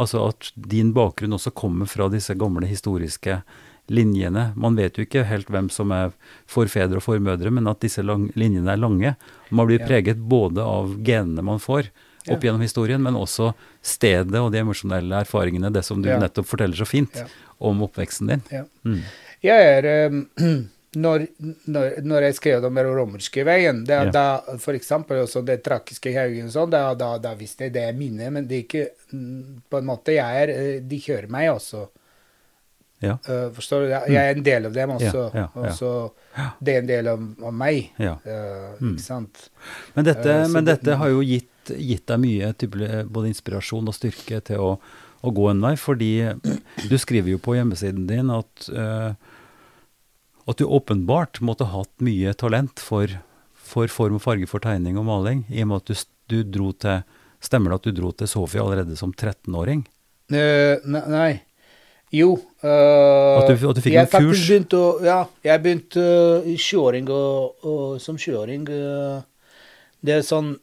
[0.00, 3.42] Altså at din bakgrunn også kommer fra disse gamle historiske
[3.92, 4.52] linjene.
[4.56, 6.12] Man vet jo ikke helt hvem som er
[6.50, 9.14] forfedre og formødre, men at disse lang, linjene er lange.
[9.50, 9.86] Man blir Ja.
[9.86, 11.90] preget både av genene man får
[12.30, 16.18] opp gjennom historien, men også stedet og de emosjonelle erfaringene, det som du Ja.
[16.18, 17.26] nettopp forteller så fint Ja.
[17.60, 18.42] om oppveksten din.
[18.50, 18.64] Ja.
[18.84, 19.02] Mm.
[19.42, 20.28] Jeg er um,
[20.96, 21.26] når,
[21.66, 24.10] når, når jeg skrev om den romerske veien, det, Ja.
[24.10, 27.92] da for eksempel også det trakiske haugen, sånn, da, da, da visste jeg det er
[27.92, 31.50] mine, men det er ikke mm, På en måte, jeg er eh, De hører meg
[31.50, 31.88] også.
[33.04, 33.14] Ja.
[33.28, 33.88] Uh, forstår du?
[34.12, 35.22] Jeg er en del av dem også.
[35.34, 35.62] Ja, ja, ja.
[35.62, 35.92] Og så
[36.64, 37.90] det er en del av, av meg.
[38.00, 38.16] Ja.
[38.24, 38.94] eh, Mm.
[38.96, 39.48] Ikke sant?
[39.94, 43.94] Men dette, uh, men dette har jo gitt, gitt deg mye type, både inspirasjon og
[43.96, 44.72] styrke til å,
[45.24, 46.10] å gå en vei, fordi
[46.90, 48.66] du skriver jo på hjemmesiden din at,
[50.46, 53.08] at du åpenbart måtte ha hatt mye talent for,
[53.54, 56.72] for form og farge for tegning og maling, i og med at du, du dro
[56.76, 57.04] til
[57.44, 59.82] Stemmer det at du dro til Sofia allerede som 13-åring?
[60.32, 61.32] Eh, ne- nei.
[62.14, 64.40] Jo Uh, At du- at du fikk noen kurs?
[64.48, 69.18] begynte å Ja, jeg begynte uh, i 20-åring og, og som 20-åring eh,
[70.00, 70.54] Det er sånn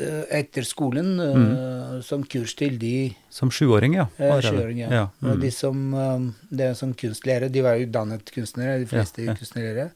[0.00, 2.02] eh, etter skolen mm.
[2.02, 4.08] som kurs til de Som sjuåring, ja.
[4.18, 4.56] eh, allerede.
[4.58, 4.90] 20-åring, ja.
[4.90, 5.04] ja.
[5.22, 5.40] Og Mm.
[5.46, 7.52] de som eh, Det er sånn kunstlærere.
[7.54, 9.86] De var utdannet kunstnere, de fleste Ja, kunstlærere.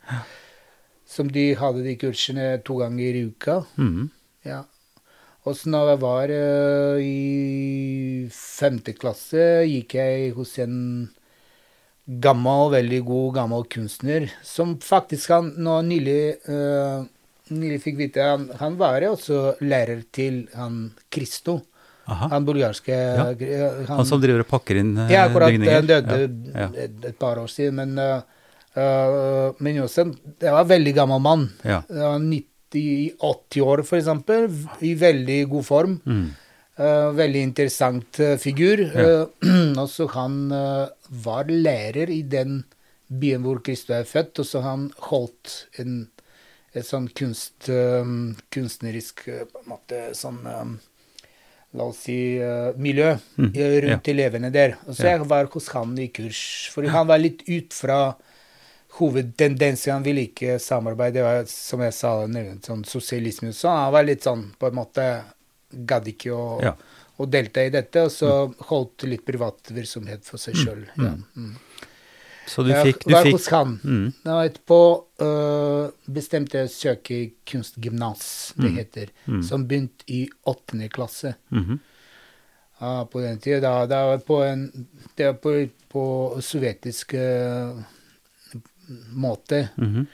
[1.11, 3.65] Som de hadde de kursene to ganger i uka.
[3.77, 4.11] Mm.
[4.47, 4.63] Ja.
[5.49, 10.77] Og så når jeg var uh, i femte klasse, gikk jeg hos en
[12.05, 17.07] gammel, veldig god gammel kunstner som faktisk han nå nylig, uh,
[17.55, 21.61] nylig fikk vite han, han, var også lærer til han Kristo.
[22.11, 22.29] Aha.
[22.33, 23.25] Han bulgarske ja.
[23.31, 25.77] Eh, han, han, som driver og pakker inn uh, ja, akkurat, bygninger?
[25.79, 26.67] Han døde ja.
[26.67, 26.69] Ja.
[26.85, 27.81] Et, et, par år siden.
[27.81, 27.97] Men,
[28.77, 30.11] uh, men også,
[30.43, 31.49] det var en veldig gammel mann.
[31.65, 31.81] Ja.
[31.89, 34.09] 90 i 80 år, f.eks.
[34.87, 35.99] I veldig god form.
[36.05, 36.29] Mm.
[36.81, 38.81] Uh, veldig interessant uh, figur.
[38.81, 39.03] Ja.
[39.05, 40.37] Eh, uh, også han
[41.25, 42.63] var lærer i den
[43.11, 46.05] byen hvor Kristo er født, og så han holdt en,
[46.73, 47.67] en sånn kunst,
[48.55, 49.27] kunstnerisk
[49.67, 50.79] måte, sånn um,
[51.71, 52.17] La oss si
[52.83, 53.53] miljø mm.
[53.85, 54.11] rundt ja.
[54.11, 54.73] elevene der.
[54.89, 55.13] Og så ja.
[55.13, 56.41] jeg var hos han i kurs,
[56.73, 57.99] for han var litt ut fra
[59.01, 60.03] hovedtendensen.
[60.03, 61.15] vi ville ikke samarbeide.
[61.19, 63.53] Det var, som jeg sa, nevnt, sånn sosialisme.
[63.57, 65.11] Så han var litt sånn på en måte
[65.71, 66.73] Gadd ikke å, Ja.
[67.21, 68.31] å delta i dette, og så
[68.71, 70.81] holdt litt privat virksomhet for seg sjøl.
[70.99, 71.13] Ja.
[71.37, 71.53] Mm.
[72.51, 73.77] Så du fikk, du var fikk hos han.
[73.85, 74.13] mm.
[74.25, 74.79] Da etterpå
[75.23, 78.77] øh, bestemte jeg å søke kunstgymnas, det Mm.
[78.77, 79.43] heter, Mm.
[79.45, 81.35] som begynte i åttende klasse.
[81.53, 81.79] Mhm.
[82.81, 83.61] Ja, på den tida.
[83.61, 87.85] Da, da var på en Det var på, på sovjetisk øh,
[89.15, 89.69] måte.
[89.77, 90.07] -hmm.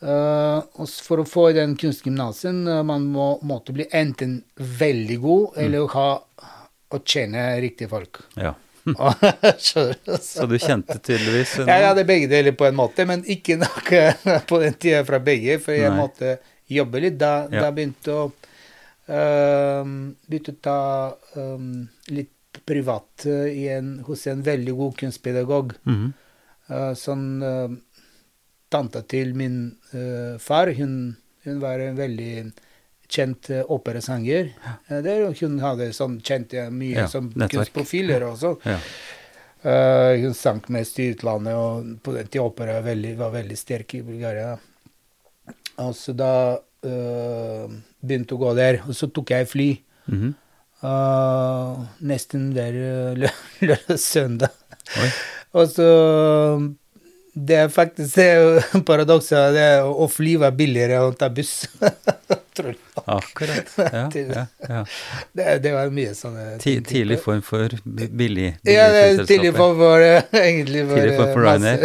[0.00, 0.62] Uh,
[1.02, 5.64] for å få den kunstgymnasen, uh, man må, måtte bli enten veldig god, Mm.
[5.64, 6.22] eller ha
[6.90, 8.20] å kjenne riktige folk.
[8.36, 8.54] Ja.
[9.58, 14.40] Så du kjente tydeligvis en- Jeg hadde begge deler på en måte, men ikke noe
[14.48, 15.98] på den tida fra begge, for jeg Nei.
[15.98, 17.18] måtte jobbe litt.
[17.18, 17.60] Da, Ja.
[17.66, 18.32] da begynte å
[19.08, 20.80] um, begynte å ta
[21.40, 25.74] um, litt privat uh, i en, hos en veldig god kunstpedagog.
[25.84, 26.14] Mhm.
[26.70, 27.68] Uh, sånn uh,
[28.70, 29.54] Tanta til min
[29.94, 32.32] uh, far, hun, hun var en veldig
[33.08, 34.50] kjent uh, operasanger.
[34.90, 38.54] Uh, der hun hadde sånn kjente mye Ja, som kunstprofiler også.
[38.68, 38.78] Ja.
[39.64, 43.94] Uh, hun sang mest i utlandet, og på den tida opera veldig, var veldig sterk
[43.98, 44.52] i Bulgaria.
[45.78, 46.32] Og så da
[46.78, 49.70] begynte å gå der, og så tok jeg fly.
[50.12, 50.34] Mhm.
[50.78, 53.32] Uh, nesten hver uh, lø-
[53.66, 54.52] lø søndag.
[55.58, 55.86] Og så
[57.38, 59.52] Det er faktisk det er paradokset.
[59.54, 61.66] Det er, å fly var billigere enn å ta buss.
[63.08, 63.68] Akkurat.
[63.78, 64.80] Ja, ja, ja.
[65.32, 68.88] Det, det var mye sånne Ti, tidlig form for billig, billig Ja,
[69.30, 71.78] tidlig form for Egentlig for, Tidlig for- for Ryanair.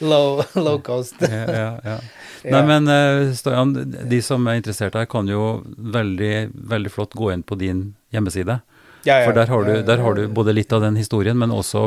[0.00, 1.14] low, low cost.
[1.22, 1.98] Ja, ja, ja.
[2.42, 2.50] Ja.
[2.54, 3.72] Nei, men eh, Stojan,
[4.10, 6.34] de som er interessert her, kan jo veldig,
[6.70, 7.80] veldig flott gå inn på din
[8.14, 8.60] hjemmeside.
[9.08, 9.28] Ja, ja.
[9.28, 11.86] For der har, du, der har du både litt av den historien, men også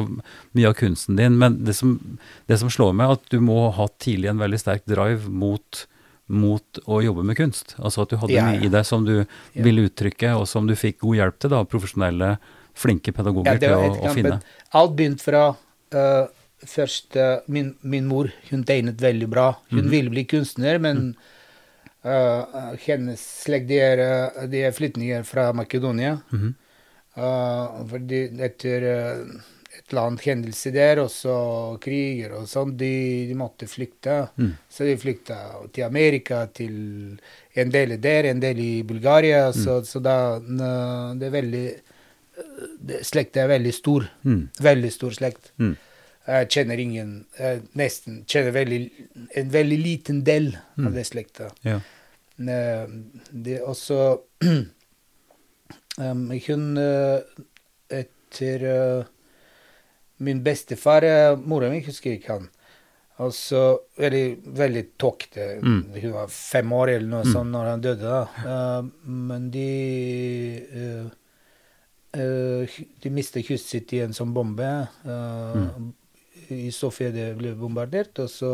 [0.57, 1.37] mye av kunsten din.
[1.41, 1.95] Men det som,
[2.49, 5.83] det som slår meg, at du må ha tidlig en veldig sterk drive mot,
[6.31, 7.75] mot å jobbe med kunst.
[7.77, 9.25] Altså at du hadde Ja, mye i deg som du Ja.
[9.53, 12.37] ville uttrykke, og som du fikk god hjelp til, da, profesjonelle,
[12.73, 14.39] flinke pedagoger Ja, til å, å finne.
[14.79, 16.25] Alt begynte fra uh,
[16.65, 19.51] først uh, min, min mor, hun tegnet veldig bra.
[19.69, 19.91] Hun mm.
[19.91, 21.13] ville bli kunstner, men
[22.03, 24.01] eh, hennes slekt de er,
[24.49, 26.17] de er flyktninger fra Makedonia.
[26.31, 26.55] Mhm.
[27.17, 29.25] Eh, fordi etter eh,
[29.71, 31.35] et eller annet hendelse der, og så
[31.83, 32.91] kriger og sånn, de,
[33.29, 34.17] de måtte flykte.
[34.39, 34.51] Mm.
[34.71, 35.37] Så de flykta
[35.73, 36.75] til Amerika, til
[37.59, 39.49] en del der, en del i Bulgaria.
[39.55, 41.65] Så, så da det er veldig
[42.81, 44.05] det, Slekta er veldig stor.
[44.25, 44.43] Mm.
[44.63, 45.51] Veldig stor slekt.
[45.61, 45.75] Mm.
[46.31, 48.79] Jeg kjenner ingen jeg Nesten kjenner veldig,
[49.41, 50.87] en veldig liten del Mm.
[50.87, 51.49] av det slekta.
[51.67, 51.79] Ja.
[52.39, 52.87] Eh,
[53.31, 53.97] Det også
[55.99, 57.19] um, Hun eh,
[57.89, 59.03] etter eh,
[60.21, 62.49] min bestefar uh, Mora mi husker ikke han.
[63.21, 63.61] Og så
[64.01, 65.47] veldig, veldig tåkete.
[65.61, 65.81] Mm.
[66.01, 67.31] Hun var fem år eller noe Mm.
[67.33, 68.01] sånt når han døde.
[68.01, 68.21] da.
[68.45, 69.65] Uh, men de
[70.73, 71.09] uh,
[72.17, 74.69] uh, De mistet huset sitt i en sånn bombe.
[75.05, 75.91] Mm.
[76.51, 78.53] I Sofia det ble bombardert, og så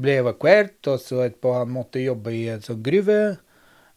[0.00, 0.76] ble evakuert.
[0.92, 3.38] Og så etterpå han måtte jobbe i en sånn gruve.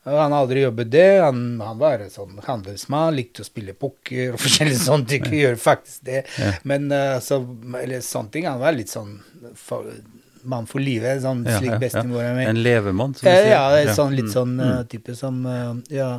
[0.03, 1.05] Han har aldri jobbet det.
[1.23, 5.29] Han, han var en sånn handelsmann, likte å spille poker og forskjellige sånne ting.
[5.39, 6.25] Gjør faktisk det.
[6.39, 6.51] Ja.
[6.67, 7.37] Men uh, så,
[7.79, 8.47] eller sånne ting.
[8.51, 9.15] Han var litt sånn
[9.55, 9.87] for,
[10.43, 11.81] mann for livet, sånn Ja, slik ja, ja.
[11.85, 12.43] bestemora mi.
[12.51, 13.39] En levemann, som du Ja,
[13.71, 13.85] sier.
[13.87, 14.33] ja, sånn, litt Mm.
[14.35, 16.11] sånn eh, type som uh, Ja.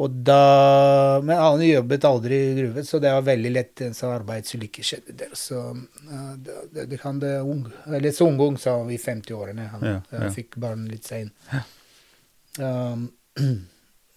[0.00, 4.14] Og da Men han jobbet aldri i gruve, så det var veldig lett en sånn
[4.14, 5.34] arbeidsulykke skjedde der.
[5.36, 9.02] Så eh, det, det, det kan det ung Eller så ung ung, sa vi, i
[9.02, 9.66] 50-årene.
[9.74, 11.28] Han eh, fikk barn litt sein.
[12.60, 13.06] Um,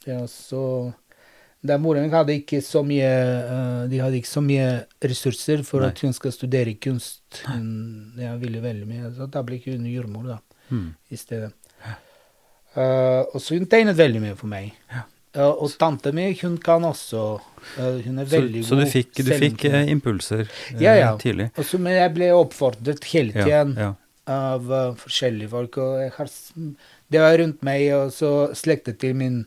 [0.05, 0.93] ja, så
[1.65, 4.65] den Moren hadde ikke så mye eh, De hadde ikke så mye
[5.01, 5.87] ressurser for Nei.
[5.93, 7.23] at hun skal studere kunst.
[7.47, 9.13] Hun ja, ville veldig mye.
[9.15, 10.41] Så da ble hun jordmor, da
[10.73, 10.95] Mm.
[11.13, 11.51] i stedet.
[12.75, 14.71] Uh, og så hun tegnet veldig mye for meg.
[14.91, 15.03] Ja.
[15.35, 17.21] Uh, og tante mi, hun kan også.
[17.77, 18.91] uh, hun er Så, veldig så du god.
[18.91, 19.75] fikk, du fikk selvimpulser.
[19.77, 21.11] eh, impulser Ja, ja.
[21.21, 21.51] tidlig?
[21.57, 23.91] Og så, men jeg ble oppfordret hele Ja, tiden ja.
[24.31, 25.79] Av eh, forskjellige folk.
[26.17, 26.31] Har,
[27.11, 29.43] det var rundt meg, og så slektet til min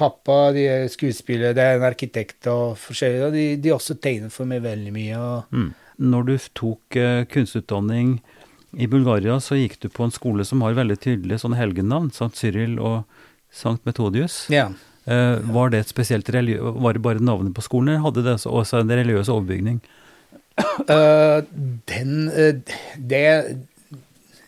[0.00, 4.32] pappa, de er skuespillere, det er en arkitekt og forskjellige, og de, de også tegner
[4.34, 5.24] for meg veldig mye.
[5.52, 5.68] Mm.
[6.12, 8.16] Når du tok uh, kunstutdanning
[8.72, 12.40] i Bulgaria, så gikk du på en skole som har veldig tydelige sånne helgennavn, Sankt
[12.40, 13.04] Cyril og
[13.52, 14.46] Sankt Metodius.
[14.52, 14.70] ja.
[15.02, 16.28] Uh, var det et spesielt.
[16.30, 19.80] Var det bare navnet på skolen, eller hadde det også en religiøs overbygning?
[20.86, 21.42] Uh,
[21.90, 22.52] den uh,
[22.94, 23.22] Det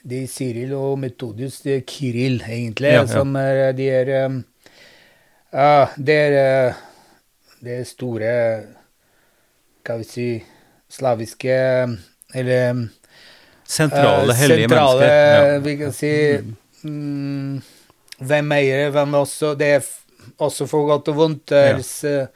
[0.04, 3.06] De Cyril og Metodius, det er Kiril, egentlig, Ja, ja.
[3.08, 4.10] som er De er
[5.54, 6.74] Ja, ah, Det er eh,
[7.64, 8.32] Det store
[9.80, 10.26] Skal vi si
[10.90, 11.54] slaviske
[12.34, 12.88] Eller um,
[13.64, 15.60] Sentrale, eh, hellige sentrale, mennesker.
[15.64, 16.12] Vi kan si
[16.82, 17.62] mm,
[18.18, 19.86] Hvem eier hvem også Det er
[20.40, 21.52] også for godt og vondt.
[21.52, 21.76] Ja.
[21.76, 22.26] eh,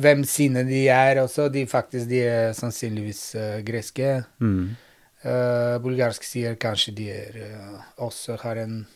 [0.00, 1.48] hvem sine de er også.
[1.48, 4.22] De faktisk de er sannsynligvis greske.
[4.42, 4.72] Mm.
[5.20, 8.86] Eh, bulgarsk sier kanskje de er eh, også har en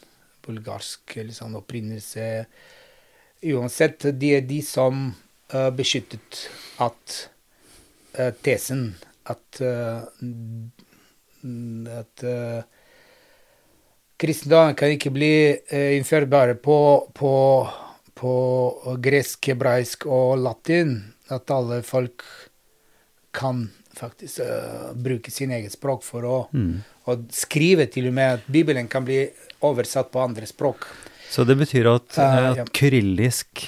[0.45, 2.47] bulgarsk liksom, opprinnelse.
[3.45, 5.11] Uansett, de er de som
[5.77, 6.47] beskyttet
[6.81, 7.17] at
[8.43, 8.87] tesen
[9.29, 9.61] at
[11.45, 12.63] at uh,
[14.17, 15.35] kristendom kan ikke bli
[15.99, 16.79] innført bare på,
[17.15, 17.33] på,
[18.17, 18.35] på
[19.05, 20.97] gresk, hebraisk og latin.
[21.33, 22.25] At alle folk
[23.35, 26.83] kan faktisk uh, bruke sin eget språk for å Mm.
[27.07, 29.29] og skrive til og med at Bibelen kan bli
[29.63, 30.87] oversatt på andre språk.
[31.31, 32.65] Så det betyr at, uh, at ja.
[32.73, 33.65] kyrillisk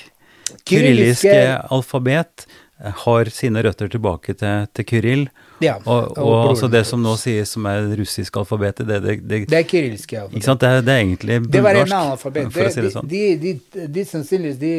[0.65, 2.47] Kyrilliske- alfabet
[2.79, 5.23] har sine røtter tilbake til, til kyrill.
[5.65, 8.99] Ja, Og, og, og altså det som nå sies som er russisk alfabet alfabetet, det,
[9.03, 10.37] det, det, Det er kyrilliske alfabet.
[10.37, 10.61] ikke sant?
[10.61, 12.53] Det, er- det er egentlig Det var en bulgarsk, alfabet.
[12.53, 13.09] for å si det sånn.
[13.09, 14.75] De, de, de, de sannsynligvis de,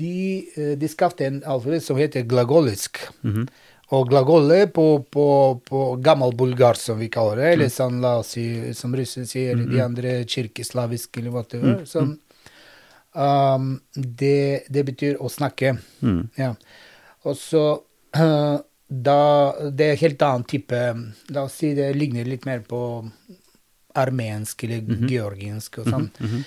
[0.00, 3.02] de, skapte en alfabet som heter glagolisk.
[3.22, 3.46] Mhm.
[3.94, 5.26] Og glagolet på, på,
[5.62, 7.52] på gammel bulgar, som vi kaller det, Mm.
[7.52, 11.84] eller sånn, la oss si, som russere sier, de andre kirkeslaviske, eller hva det er.
[11.86, 12.16] Sånn,
[13.14, 15.76] um, det, det betyr å snakke.
[16.02, 16.24] Mm.
[16.34, 16.54] Ja.
[17.26, 17.62] Og så
[18.18, 19.20] uh, da
[19.70, 20.78] Det er helt annen type
[21.34, 22.78] La oss si det ligner litt mer på
[23.98, 25.08] armensk eller mm -hmm.
[25.10, 26.10] georgiensk og sånn.
[26.20, 26.44] Mhm.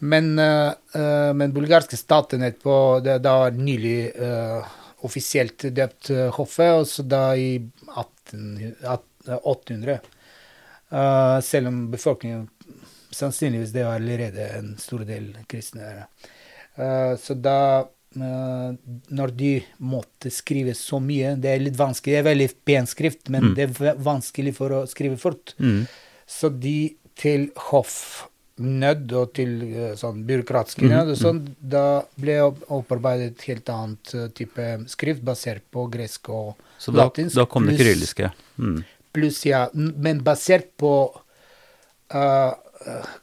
[0.00, 4.64] Men, uh, men bulgarske staten etterpå det, Da nylig eh,
[5.06, 7.58] offisielt døpt eh, hoffet, og så da i
[7.94, 9.04] 18, at-
[9.44, 9.98] 800.
[10.90, 12.48] Eh, selv om befolkningen
[13.12, 16.06] sannsynligvis det var allerede en stor del kristne.
[16.76, 17.58] Eh, så da
[18.16, 18.70] uh,
[19.10, 19.50] Når de
[19.84, 22.14] måtte skrive så mye Det er litt vanskelig.
[22.14, 23.54] Det er veldig pen skrift, men Mm.
[23.54, 25.54] det er vanskelig for å skrive fort.
[25.60, 25.86] Mm.
[26.26, 27.50] Så de til
[28.58, 33.42] hoffnød og til eh, sånn byråkratisk Mhm, nød og sånn, da ble opp- opparbeidet et
[33.48, 37.34] helt annet eh, type skrift basert på gresk og Så da, latinsk.
[37.34, 38.32] da kom det kyrilliske.
[38.58, 38.84] Mm.
[39.12, 40.92] Pluss, ja, men basert på
[42.10, 42.52] eh,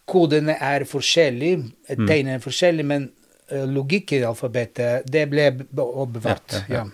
[0.05, 2.07] Kodene er forskjellige, Mm.
[2.07, 3.11] tegnene er forskjellige, men
[3.51, 5.45] eh, logikken i alfabetet, det ble
[5.77, 6.55] oppbevart.
[6.55, 6.85] Ja, Ja, ja.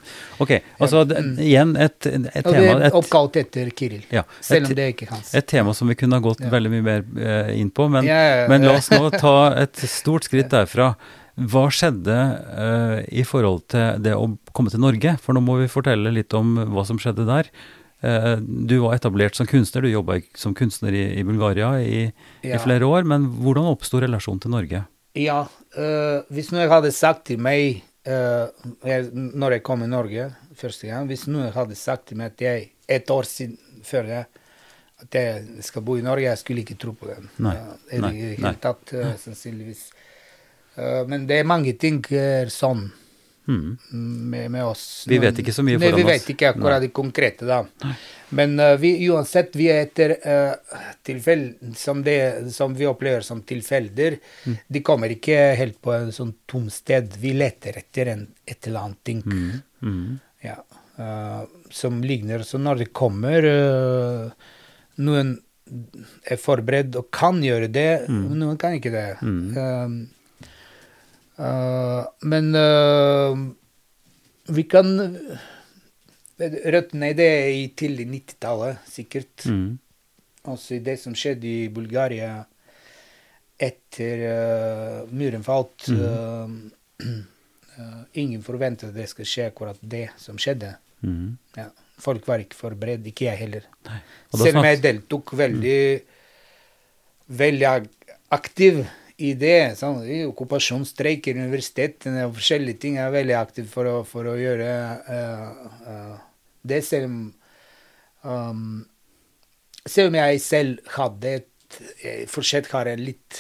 [0.44, 1.36] Ok, altså Mm.
[1.40, 4.94] igjen et, et Og det er oppkalt etter Kiril, ja, selv om det det er
[4.96, 5.34] ikke hans.
[5.36, 8.06] et tema som vi kunne ha gått veldig mye mer eh, inn på, men,
[8.50, 10.96] men la oss nå ta et stort skritt derfra.
[11.42, 12.16] Hva skjedde
[12.58, 15.16] eh, i forhold til det å komme til Norge?
[15.24, 17.48] For nå må vi fortelle litt om hva som skjedde der.
[18.04, 22.12] Eh, du var etablert som kunstner, du jobba som kunstner i, i Bulgaria i,
[22.44, 24.84] i flere år, men hvordan oppsto relasjonen til Norge?
[25.17, 25.41] Ja,
[25.76, 30.88] eh, hvis noen hadde sagt til meg eh, jeg, når jeg kom i Norge første
[30.88, 34.21] gang Hvis noen hadde sagt til meg at jeg et år siden før det,
[35.02, 37.15] at jeg skal bo i Norge, jeg skulle ikke tro på det.
[37.41, 39.86] Nei, Ja, i nei, det hele tatt, eh, sannsynligvis.
[40.76, 42.86] Uh, men det er mange ting er sånn
[43.52, 43.78] Mm.
[44.32, 45.04] med, med oss.
[45.10, 46.00] Vi vet ikke så mye foran oss.
[46.00, 47.60] Vi vet ikke akkurat det konkrete, da.
[48.38, 51.44] Men uh, vi, uansett, vi er etter uh, tilfell
[51.76, 52.18] som, det,
[52.56, 54.16] som vi opplever som tilfeller.
[54.48, 54.56] Mm.
[54.72, 57.12] De kommer ikke helt på en sånn tom sted.
[57.20, 59.22] Vi leter etter en, et eller annet ting.
[59.26, 59.62] Mm.
[59.84, 60.08] Mm.
[60.48, 60.58] Ja,
[61.02, 62.48] uh, som ligner.
[62.48, 63.52] Så når det kommer
[65.02, 65.36] Noen
[66.28, 68.26] er forberedt og kan gjøre det, Mm.
[68.40, 69.06] noen kan ikke det.
[69.24, 69.38] Mm.
[69.58, 70.21] Um, uh,
[71.42, 73.38] men uh,
[74.54, 74.92] vi kan
[76.42, 79.44] Røttene i det er i tidlig 90-tallet, sikkert.
[79.46, 79.76] Mm.
[80.50, 82.40] Også i det som skjedde i Bulgaria
[83.62, 85.86] etter uh, muren falt.
[85.94, 86.72] Mm.
[87.04, 90.74] uh, ingen forventet at det skal skje akkurat det som skjedde.
[91.06, 91.36] Mm.
[91.60, 91.68] Ja.
[92.02, 93.68] Folk var ikke forberedt, ikke jeg heller.
[94.34, 95.82] Selv om jeg deltok veldig,
[97.38, 98.82] veldig ak- aktiv
[99.22, 99.76] i det.
[99.80, 102.98] Sånn, okkupasjonsstreiker, universitetene og forskjellige ting.
[103.00, 104.72] Jeg er veldig aktiv for å, for å gjøre
[105.08, 106.16] uh, uh,
[106.68, 107.20] det, selv om
[108.24, 108.66] um,
[109.82, 111.78] Selv om jeg selv hadde et
[112.30, 113.40] fortsatt har en litt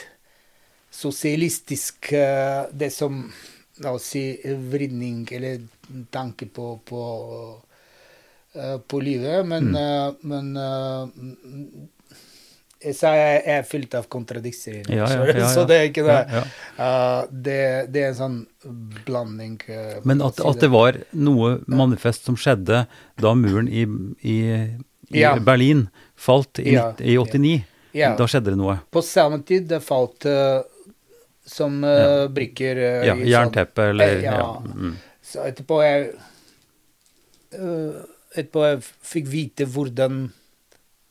[0.91, 3.25] sosialistisk uh, Det som
[3.81, 4.23] La oss si
[4.71, 5.61] vridning eller
[6.13, 7.03] tanke på, på,
[8.87, 9.47] på livet.
[9.47, 10.51] Men, eh, men
[12.81, 14.81] eh, jeg er fylt av kontradikser.
[14.89, 15.47] Ja, ja.
[15.55, 16.43] Så det er ikke det.
[16.79, 17.57] Uh, det,
[17.93, 18.37] det er en sånn
[19.05, 19.59] blanding.
[19.69, 22.83] uh, Men at, at det var noe manifest som skjedde
[23.21, 23.85] da muren i,
[24.25, 24.37] i,
[25.13, 25.25] i.
[25.45, 27.61] Berlin falt i, i 89,
[27.97, 28.13] Ja.
[28.15, 28.79] da skjedde det noe.
[28.91, 30.61] På samme tid det falt uh,
[31.45, 34.67] som uh, brikker Ja, i sånn- Jernteppe eller Eh.
[34.75, 34.93] Mm.
[35.31, 36.11] Så etterpå jeg
[37.51, 38.79] Etterpå jeg
[39.11, 40.21] fikk vite hvordan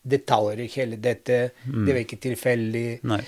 [0.03, 1.51] detaljer i hele dette.
[1.67, 1.87] Mm.
[1.87, 2.85] Det var ikke tilfeldig.
[3.03, 3.21] Nei.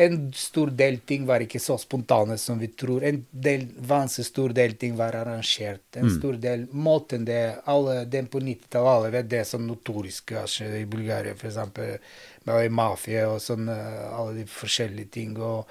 [0.00, 3.02] En stor del ting var ikke så spontane som vi tror.
[3.04, 5.82] En del, vanskelig stor del ting var arrangert.
[5.96, 6.18] En Mm.
[6.18, 10.84] stor del Måten det alle, Den på 90-tallet, alle vet det som notorisk kanskje i
[10.86, 11.56] Bulgaria, f.eks.
[12.46, 15.36] med mafia og sånn, eh, alle de forskjellige ting.
[15.38, 15.66] Og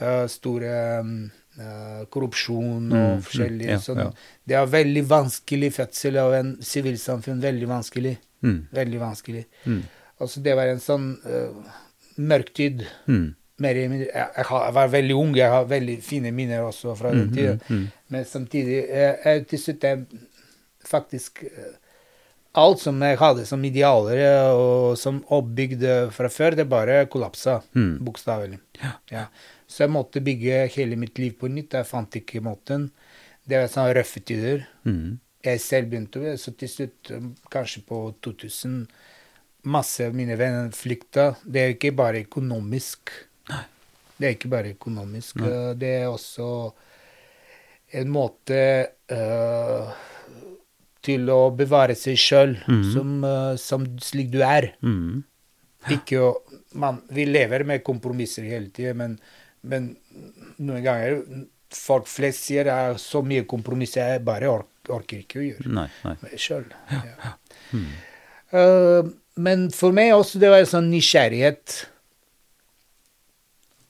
[0.00, 3.98] uh, store um, Uh, korrupsjon og Mm, mm, forskjellige ja, sånn.
[3.98, 4.10] ja.
[4.48, 7.42] Det er veldig vanskelig fødsel av en sivilsamfunn.
[7.42, 8.16] Veldig vanskelig.
[8.42, 8.68] Mm.
[8.72, 9.44] Veldig vanskelig.
[10.22, 11.72] Altså, det var en sånn uh,
[12.22, 12.84] mørktid.
[13.10, 13.32] Mm.
[13.62, 17.60] Jeg, jeg, var veldig ung, jeg har veldig fine minner også fra den Mm, tiden.
[17.68, 17.84] mm.
[18.10, 20.00] Men samtidig jeg, jeg, Til slutt jeg
[20.88, 21.76] faktisk eh,
[22.58, 27.04] Alt som jeg hadde som idealer eh, og som oppbygd eh, fra før, det bare
[27.12, 27.60] kollapsa.
[27.76, 27.94] Mm.
[28.04, 28.58] Bokstavelig.
[29.12, 29.28] Ja.
[29.68, 31.78] Så jeg måtte bygge hele mitt liv på nytt.
[31.78, 32.90] Jeg fant ikke måten.
[33.48, 34.66] Det var sånne røffe tider.
[34.84, 35.20] Mm.
[35.46, 38.82] Jeg selv begynte så til slutt, eh, kanskje på 2000
[39.64, 41.36] Masse av mine venner flykta.
[41.44, 43.12] Det er ikke bare økonomisk.
[44.18, 45.36] Det er ikke bare økonomisk.
[45.42, 45.48] Nei.
[45.50, 46.48] eh, Det er også
[47.94, 48.58] en måte
[49.12, 49.92] uh,
[51.04, 52.92] til å bevare seg sjøl Mhm.
[52.94, 54.72] som, uh, som slik du er.
[54.82, 55.22] Mm.
[55.90, 56.30] Ikke å
[56.74, 59.18] man, Vi lever med kompromisser hele tida, men,
[59.62, 59.96] men
[60.58, 61.22] noen ganger
[61.72, 65.86] Folk flest sier er så mye kompromisser jeg bare ork, orker ikke å gjøre Nei,
[66.04, 66.36] nei.
[66.36, 66.66] sjøl.
[66.92, 67.30] Ja.
[67.72, 67.86] Mm.
[68.52, 71.86] Eh, men for meg også det var en sånn nysgjerrighet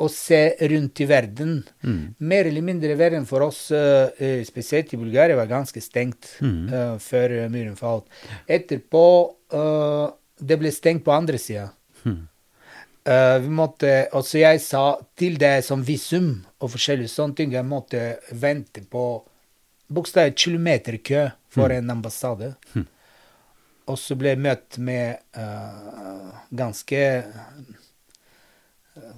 [0.03, 0.41] å se
[0.73, 1.61] rundt i verden.
[1.85, 2.15] Mm.
[2.19, 6.73] Mer eller mindre verden for oss, eh, eh, spesielt i Bulgaria, var ganske stengt Mm.
[6.73, 8.07] uh, før muren falt.
[8.49, 9.05] Etterpå
[9.55, 11.69] uh, det ble stengt på andre sida.
[12.05, 12.27] Mm.
[13.07, 17.65] Uh, vi måtte, altså jeg sa til det som visum og forskjellige sånne ting, jeg
[17.67, 19.23] måtte vente på
[19.93, 21.77] bokstavelig kilometerkø for Mm.
[21.79, 22.55] en ambassade.
[22.75, 22.87] Mm.
[23.91, 27.79] Og så ble jeg møtt med uh, ganske uh,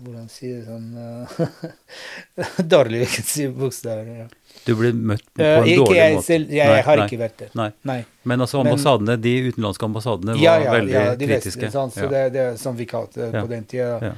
[0.04, 4.08] Hvordan si det sånn uh, Dårlig, jeg kan si bokstaver.
[4.22, 4.26] Ja.
[4.64, 6.26] Du ble møtt på en dårlig jeg måte.
[6.28, 7.52] selv, jeg, Nei, har nei, ikke vært der.
[7.58, 7.68] Nei.
[7.90, 7.98] Nei.
[8.30, 11.70] Men altså ambassadene, de utenlandske ambassadene var Ja, ja, veldig ja, de kritiske.
[11.74, 14.14] Sånn, så det, det er som vi kalte det på den tida.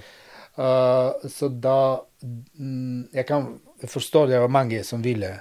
[0.56, 1.78] Så da
[2.22, 3.48] mm, Jeg kan
[3.84, 5.34] forstå det var mange som ville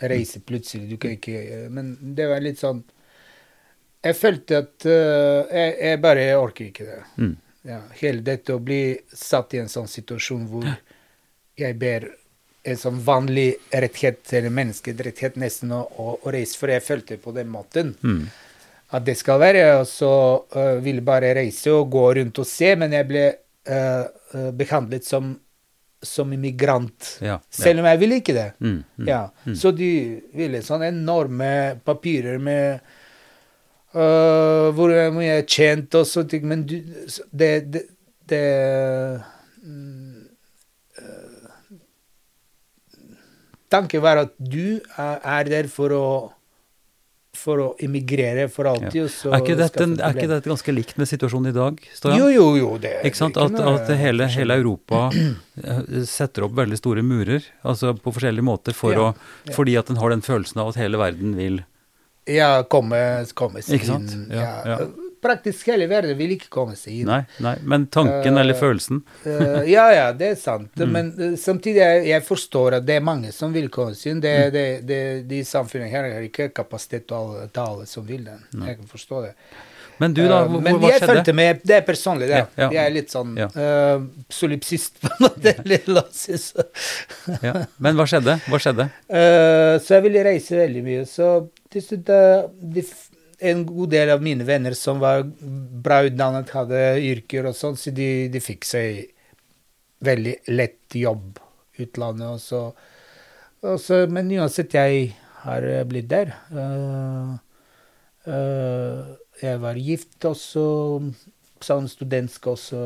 [0.00, 0.86] reise plutselig.
[0.92, 2.84] Du kan ikke Men det var litt sånn
[4.04, 7.00] Jeg følte at uh, jeg, jeg bare orker ikke det.
[7.16, 7.34] Mm.
[7.64, 8.82] Ja, hele dette å bli
[9.16, 10.66] satt i en sånn situasjon hvor
[11.56, 12.10] jeg ber
[12.64, 15.84] en sånn vanlig rettighet, eller menneskerettighet nesten, å,
[16.16, 16.56] å, reise.
[16.60, 18.26] For jeg følte på den måten Mm.
[18.96, 19.64] at det skal være.
[19.80, 20.12] Og så
[20.56, 23.24] uh, ville bare reise og gå rundt og se, men jeg ble
[23.68, 25.32] uh, behandlet som,
[26.04, 27.16] som immigrant.
[27.20, 27.38] Ja, ja.
[27.48, 28.50] Selv om jeg ville ikke det.
[28.60, 28.76] Mm.
[28.96, 29.08] Mm.
[29.08, 29.22] Ja.
[29.46, 29.56] Mm.
[29.60, 29.90] Så de
[30.36, 32.84] ville sånne enorme papirer med
[33.94, 36.46] uh, hvor mye jeg har tjent og sånne ting.
[36.50, 36.76] Men du,
[37.32, 37.84] det, det,
[38.30, 38.44] det
[39.64, 40.10] uh,
[43.74, 46.06] Tanken var at du er, er der for å
[47.34, 48.96] for å immigrere for alltid.
[48.96, 49.08] Ja.
[49.34, 51.80] Er ikke, dette, er ikke dette ganske likt med situasjonen i dag?
[51.96, 52.20] Stojan?
[52.20, 52.70] Jo, jo, jo.
[52.82, 53.38] Det, Ikke sant?
[53.40, 58.76] At, at hele, hele Europa eh, setter opp veldig store murer, altså på forskjellige måter,
[58.76, 61.62] for Ja, å, fordi at den har den følelsen av at hele verden vil
[62.26, 62.98] Ja, komme,
[63.36, 64.12] komme seg Ikke sant?
[64.14, 64.28] inn.
[64.32, 64.78] Ja, ja.
[65.24, 67.06] Praktisk hele verden vil ikke komme seg inn.
[67.08, 70.68] Nei, nei, men tanken uh, eller følelsen uh, ja, ja, det er sant.
[70.84, 70.92] Mm.
[70.92, 74.20] Men uh, samtidig jeg, jeg forstår at det er mange som vil komme seg inn.
[74.24, 74.52] Det, Mm.
[74.52, 74.98] det, det,
[75.30, 78.42] de samfunnene her har ikke kapasitet til alle, som vil den.
[78.66, 79.32] Jeg kan forstå det.
[80.02, 80.40] Men du, da?
[80.42, 81.12] Eh, Hvor, men hva jeg skjedde?
[81.14, 82.38] følte med Det er personlig, det.
[82.40, 82.68] Ja, ja.
[82.74, 83.46] Jeg er litt sånn Ja.
[83.54, 85.52] eh, solipsist på måte.
[85.70, 85.86] litt.
[87.44, 87.52] Ja.
[87.78, 88.34] Men hva skjedde?
[88.50, 88.88] Hva skjedde?
[89.14, 91.04] Eh, så jeg ville reise veldig mye.
[91.08, 91.28] Så
[91.76, 92.44] eh,
[92.74, 92.84] de,
[93.44, 95.24] En god del av mine venner som var
[95.84, 99.10] bra utdannet, hadde yrker og sånn, så de, de fikk seg
[100.04, 101.40] veldig lett jobb
[101.82, 102.28] utlandet.
[102.30, 102.62] Og så,
[103.64, 105.10] og så, men uansett, jeg
[105.44, 106.32] har eh, blitt der.
[106.52, 107.34] Uh,
[108.28, 110.64] uh, jeg var gift også,
[111.64, 112.80] sånn studentsk også.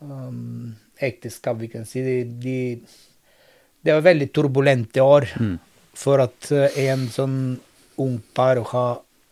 [0.00, 2.04] Um, ekteskap, vi kan si.
[2.04, 2.58] De, de,
[3.84, 5.58] det var veldig turbulente år Mm.
[6.00, 7.38] For at uh, en sånn
[8.00, 8.86] ung par ha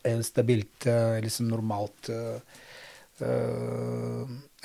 [0.08, 2.38] en stabilt, liksom eller sånn normalt uh,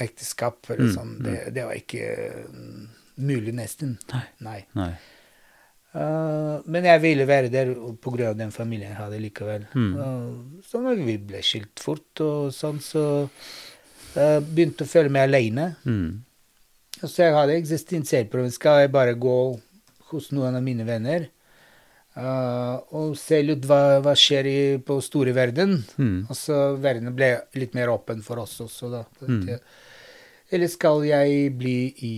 [0.04, 2.06] ekteskap, eller Mm, sånn, det, det var ikke
[2.52, 2.84] mm,
[3.26, 3.98] mulig, nesten.
[4.12, 4.26] Nei.
[4.46, 4.60] Nei.
[4.78, 4.94] Nei.
[5.94, 7.70] Uh, men jeg ville være der
[8.02, 8.32] pga.
[8.34, 9.68] den familien jeg hadde likevel.
[9.78, 9.92] Mm.
[9.94, 15.28] Uh, så når vi ble skilt fort, og sånn, så uh, begynte å føle meg
[15.28, 15.76] alene.
[15.86, 16.24] Mm.
[17.04, 18.56] Så jeg hadde eksistensiellproblemer.
[18.56, 19.38] Skal jeg bare gå
[20.10, 21.30] hos noen av mine venner
[22.18, 25.80] uh, og se litt hva, hva skjer i, på store verden?
[25.98, 26.20] Mm.
[26.28, 29.04] Altså, verden ble litt mer åpen for oss også, da.
[29.26, 29.50] Mm.
[30.54, 32.16] Eller skal jeg bli i,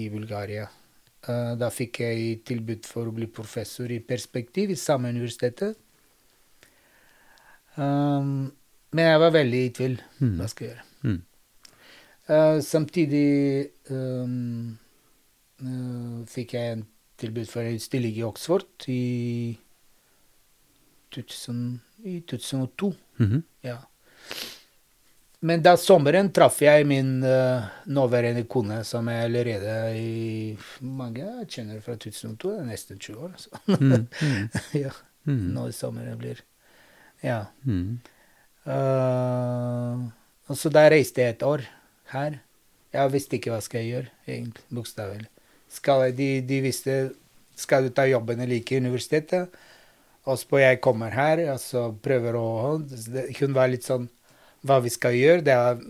[0.00, 0.68] i Bulgaria?
[1.24, 5.78] Uh, da fikk jeg tilbud for å bli professor i perspektiv i samme universitetet.
[7.74, 8.52] Um,
[8.94, 9.94] men jeg var veldig i tvil.
[10.20, 10.34] Mm.
[10.38, 10.84] Hva skal jeg gjøre?
[11.04, 11.22] Mm.
[12.24, 13.28] Uh, samtidig
[13.92, 14.76] um,
[16.30, 16.84] fikk jeg en
[17.24, 19.56] tilbud for en stilling i Oxford i,
[21.16, 22.92] 2000, i 2002.
[23.20, 23.42] Mhm.
[23.64, 23.78] Ja.
[25.44, 31.82] Men da sommeren traff jeg min uh, nåværende kone, som jeg allerede i mange kjenner
[31.84, 32.48] fra 2002.
[32.54, 33.60] Det er nesten 20 år, altså.
[33.68, 34.06] Mm.
[34.22, 34.48] Mm.
[34.86, 34.94] ja,
[35.24, 35.54] Mm.
[35.56, 36.40] nå i sommeren blir
[37.24, 37.46] Ja.
[37.64, 37.94] Mm.
[38.68, 40.08] Uh,
[40.48, 41.62] og så da reiste jeg et år
[42.12, 42.40] her.
[42.92, 45.28] Jeg visste ikke hva skal jeg gjøre, egentlig, bokstavelig.
[45.74, 46.96] Skal de, de visste
[47.58, 49.48] skal du ta jobben eller ikke i universitetet.
[50.26, 52.46] Og så jeg kommer her, og så prøver å
[53.40, 54.08] Hun var litt sånn
[54.64, 55.42] Hva vi skal gjøre?
[55.44, 55.80] Det er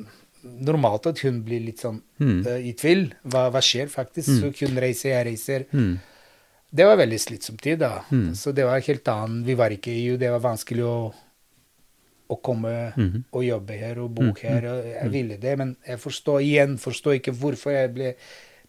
[0.45, 2.43] normalt at hun blir litt sånn Mm.
[2.47, 3.07] uh, i tvil.
[3.25, 4.29] Hva, hva skjer faktisk?
[4.29, 4.41] Mm.
[4.41, 5.65] Så hun reiser, jeg reiser.
[5.73, 5.95] Mm.
[6.75, 8.03] Det var veldig slitsom tid, da.
[8.11, 8.35] Mm.
[8.35, 9.47] Så det var helt annet.
[9.47, 10.17] Vi var ikke i EU.
[10.19, 11.13] Det var vanskelig å,
[12.31, 13.25] å komme Mhm.
[13.33, 14.67] og jobbe her og bo Mm, her.
[14.73, 18.15] og Jeg ville det, men jeg forstår igjen forstår ikke hvorfor jeg ble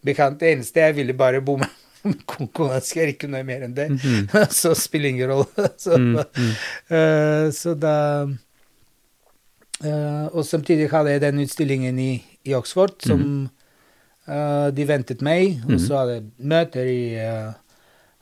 [0.06, 0.38] bekant.
[0.40, 1.68] Det eneste jeg ville bare bo med
[2.54, 3.88] kona skal ikke noe mer enn det.
[3.96, 4.28] Mhm.
[4.60, 5.70] så spiller ingen rolle.
[5.84, 6.16] så, Mm.
[6.16, 6.52] -hmm.
[6.90, 7.94] uh, så da
[9.84, 13.50] uh, Og samtidig hadde jeg den utstillingen i, i Oxford som
[14.28, 15.60] eh, de ventet meg.
[15.64, 15.78] Og Mhm.
[15.78, 17.02] så hadde jeg møter i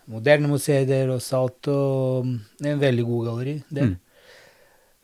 [0.07, 2.26] moderne museer der og Salt, og
[2.64, 3.85] en veldig god galleri der.
[3.85, 3.97] Mm.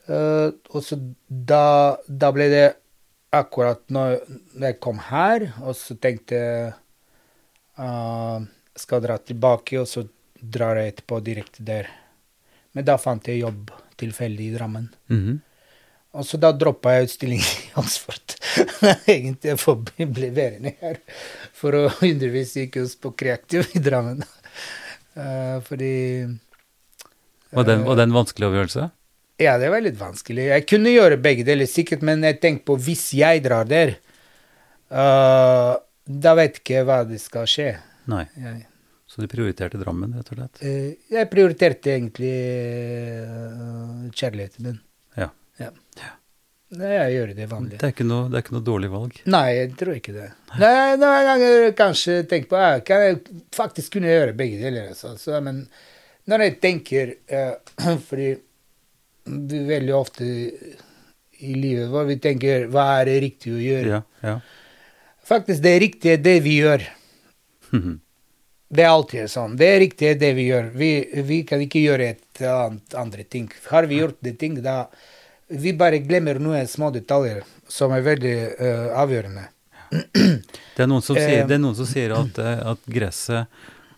[0.09, 0.99] Eh, og så
[1.31, 2.75] da, da ble det
[3.35, 4.21] akkurat når
[4.55, 6.73] når jeg kom her, og så tenkte jeg
[7.79, 8.41] uh,
[8.77, 10.07] skal dra tilbake, og så
[10.41, 11.91] drar jeg etterpå direkte der.
[12.73, 14.91] Men da fant jeg jobb tilfeldig i Drammen.
[15.13, 15.41] Mhm.
[16.11, 18.35] Og så da droppa jeg utstillingen i Oxford.
[19.15, 20.99] Egentlig for å bli værende her
[21.55, 24.25] for å undervise i kunst på Kreativ i Drammen.
[25.15, 25.93] Uh, fordi
[27.51, 28.89] Var, den, eh, var det en vanskelig avgjørelse?
[29.41, 30.49] Ja, det var litt vanskelig.
[30.53, 33.95] Jeg kunne gjøre begge deler sikkert, men jeg tenkte på hvis jeg drar der,
[34.93, 37.71] uh, da vet jeg ikke hva det skal skje.
[38.11, 38.27] Nei.
[38.37, 38.67] Jeg,
[39.11, 40.63] Så du prioriterte Drammen, rett og slett?
[40.63, 42.35] Uh, jeg prioriterte egentlig
[43.25, 44.81] uh, kjærligheten min.
[45.17, 45.31] Ja.
[45.61, 45.73] Ja.
[46.71, 47.79] Nei, jeg gjør det vanlig.
[47.81, 49.17] Det er ikke noe, det er ikke noe dårlig valg.
[49.35, 50.29] Nei, jeg tror ikke det.
[50.61, 53.17] Nei, Noen ganger kanskje tenker på ja, kan jeg
[53.57, 54.93] faktisk kunne gjøre begge deler.
[54.93, 55.17] Altså.
[55.19, 55.65] Så, men
[56.31, 58.31] når jeg tenker uh, Fordi
[59.71, 60.27] veldig ofte
[61.41, 63.99] i livet vårt vi tenker hva er det riktig å gjøre?
[63.99, 64.37] Ja, ja.
[65.31, 66.87] Faktisk, det riktige er det vi gjør.
[68.71, 69.57] Det er alltid sånn.
[69.59, 70.69] Det riktige er det vi gjør.
[70.79, 70.91] Vi,
[71.27, 73.49] vi kan ikke gjøre et annet andre ting.
[73.67, 74.85] Har vi gjort det ting, da
[75.51, 79.49] Vi bare glemmer noen små detaljer som er veldig uh, avgjørende.
[80.77, 83.51] Det er sier, Eh, det er noen som sier at, eh, at gresset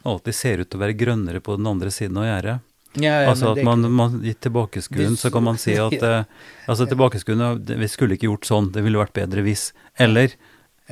[0.08, 2.71] alltid ser ut til å være grønnere på den andre siden av gjerdet.
[3.00, 6.24] Ja, ja, altså at man, man i tilbakeskuen så kan man si at eh,
[6.68, 9.70] altså tilbakeskuen, vi skulle ikke gjort sånn, det ville vært bedre hvis.
[10.00, 10.36] Eller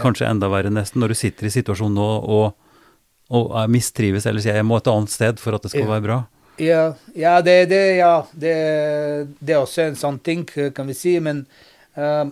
[0.00, 2.46] kanskje enda verre nesten, når du sitter i situasjonen nå og,
[3.36, 6.20] og mistrives, eller sier jeg må et annet sted for at det skal være bra.
[6.60, 8.54] Ja, ja, det, det, ja det,
[9.40, 11.14] det er også en sånn ting, kan vi si.
[11.24, 11.44] Men
[11.96, 12.24] eh,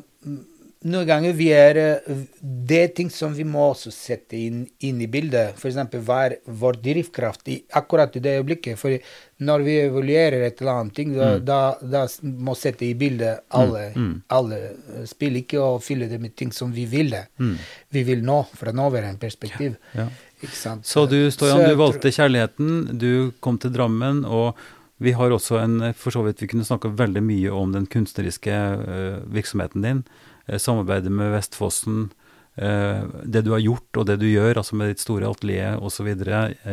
[0.87, 5.01] noen ganger vi er eh, Det er ting som vi må også sette inn, inn
[5.03, 5.57] i bildet.
[5.59, 5.79] F.eks.
[6.07, 8.79] hva er vår drivkraft i akkurat i det øyeblikket.
[8.79, 8.95] For
[9.43, 11.45] når vi evaluerer et eller annet ting, da, Mm.
[11.45, 13.93] da, da må vi sette i bildet alle.
[13.97, 14.15] mm.
[14.29, 17.25] alle eh, spill ikke å fylle det med ting som vi ville.
[17.39, 17.57] Mm.
[17.91, 19.77] Vi vil nå fra nåværende perspektiv.
[19.95, 20.09] Ja.
[20.55, 20.87] Sant?
[20.87, 24.55] Så du, Stojan, du valgte kjærligheten, du kom til Drammen, og
[25.03, 28.51] vi har også en For så vidt, vi kunne snakka veldig mye om den kunstneriske
[28.55, 30.05] eh, virksomheten din.
[30.49, 32.09] Eh, samarbeidet med Vestfossen,
[32.57, 36.11] eh, det du har gjort og det du gjør, altså med ditt store atelier osv.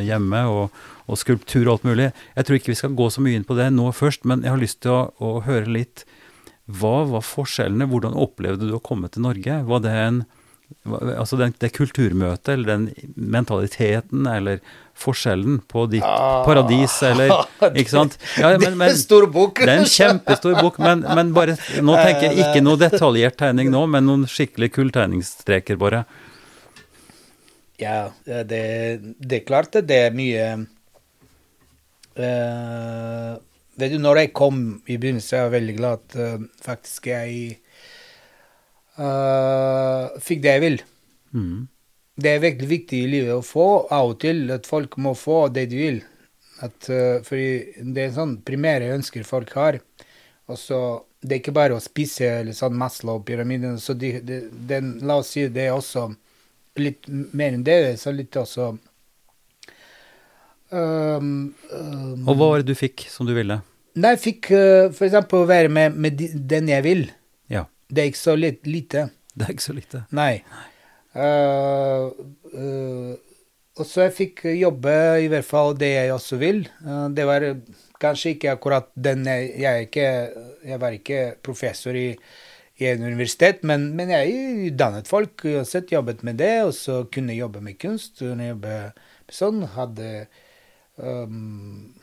[0.01, 2.11] hjemme, og, og skulptur og alt mulig.
[2.35, 4.55] Jeg tror ikke vi skal gå så mye inn på det nå først, men jeg
[4.55, 6.07] har lyst til å, å høre litt
[6.65, 7.85] hva var forskjellene?
[7.91, 9.59] Hvordan opplevde du å komme til Norge?
[9.67, 10.23] Var det en
[10.85, 14.59] Altså den, det kulturmøtet, eller den mentaliteten, eller
[14.95, 16.43] forskjellen på ditt Ah.
[16.45, 17.33] paradis, eller
[17.79, 18.17] Ikke sant?
[18.37, 19.59] Ja, det er en stor bok.
[19.59, 23.73] Det er en kjempestor bok, men, men bare Nå tenker jeg ikke noe detaljert tegning
[23.73, 26.05] nå, men noen skikkelig kul tegningsstreker, bare.
[27.81, 28.61] Ja, ja, det,
[29.19, 30.45] det er klart det er mye
[32.15, 33.35] uh,
[33.75, 37.57] Vet du, når jeg kom i begynnelsen, jeg var veldig glad at uh, faktisk jeg
[38.97, 40.77] eh, fikk det jeg vil.
[41.35, 41.67] Mm.
[42.15, 45.47] Det er veldig viktig i livet å få av og til at folk må få
[45.51, 45.97] det de vil.
[46.63, 49.81] At, uh, fordi det er sånn primære ønsker folk har.
[50.47, 50.79] Og så
[51.25, 53.79] Det er ikke bare å spise eller sånn Maslow-pyramiden.
[53.81, 56.03] Så de, de, den, la oss si det er også
[56.77, 57.97] litt mer enn det.
[57.97, 58.67] Så litt også
[60.69, 61.31] um,
[61.73, 63.57] um, Og hva var det du fikk som du ville?
[63.97, 67.03] Nei, jeg fikk uh, for eksempel å være med, med de, den jeg vil.
[67.87, 69.09] Det er ikke så litt, lite.
[69.35, 70.01] Det er ikke så lite.
[70.15, 70.33] Nei.
[71.15, 72.11] Uh,
[72.55, 73.13] uh,
[73.75, 76.65] og så jeg fikk jobbe i hvert fall det jeg også vil.
[76.83, 77.45] Uh, det var
[78.01, 80.09] kanskje ikke akkurat den jeg, jeg, ikke,
[80.71, 82.09] jeg var ikke professor i,
[82.81, 87.35] i en universitet, men, men jeg dannet folk uansett, jobbet med det, og så kunne
[87.35, 88.17] jeg jobbe med kunst.
[88.19, 88.79] Kunne jobbe
[89.31, 90.09] sånn, hadde
[90.97, 91.93] um,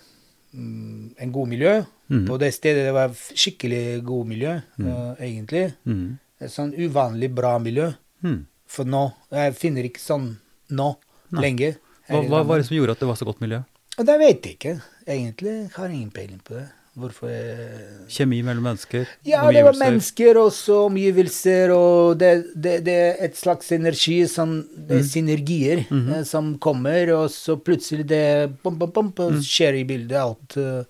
[0.52, 1.74] en god miljø.
[2.12, 2.26] Mm.
[2.28, 5.70] På det stedet det var skikkelig god miljø, uh, egentlig.
[5.88, 6.18] Mm.
[6.42, 7.90] Et sånn uvanlig bra miljø.
[8.24, 8.42] Mm.
[8.72, 9.06] For nå.
[9.32, 10.28] Jeg finner ikke sånn
[10.72, 10.88] nå
[11.32, 11.42] Nei.
[11.46, 11.78] lenger.
[12.08, 13.62] Hva, hva var det som gjorde at det var så godt miljø?
[14.00, 15.56] Og det vet jeg ikke, egentlig.
[15.66, 16.66] Jeg har ingen peiling på det.
[16.92, 17.76] Hvorfor jeg...
[18.12, 19.06] Kjemi mellom mennesker?
[19.24, 24.18] Ja, det var mennesker og så omgivelser, og det, det, det er et slags energi,
[24.28, 28.26] sånn, det er synergier eh, som kommer, og så plutselig det
[28.60, 30.58] bom, bom, bom, bom, skjer i bildet alt.
[30.60, 30.84] eh,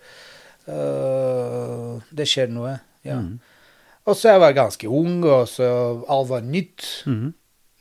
[2.10, 2.74] det skjer noe,
[3.06, 3.20] ja.
[3.20, 3.38] Mhm.
[4.02, 5.68] Og så jeg var ganske ung, og så
[6.10, 6.88] alt var nytt.
[7.06, 7.30] Mhm.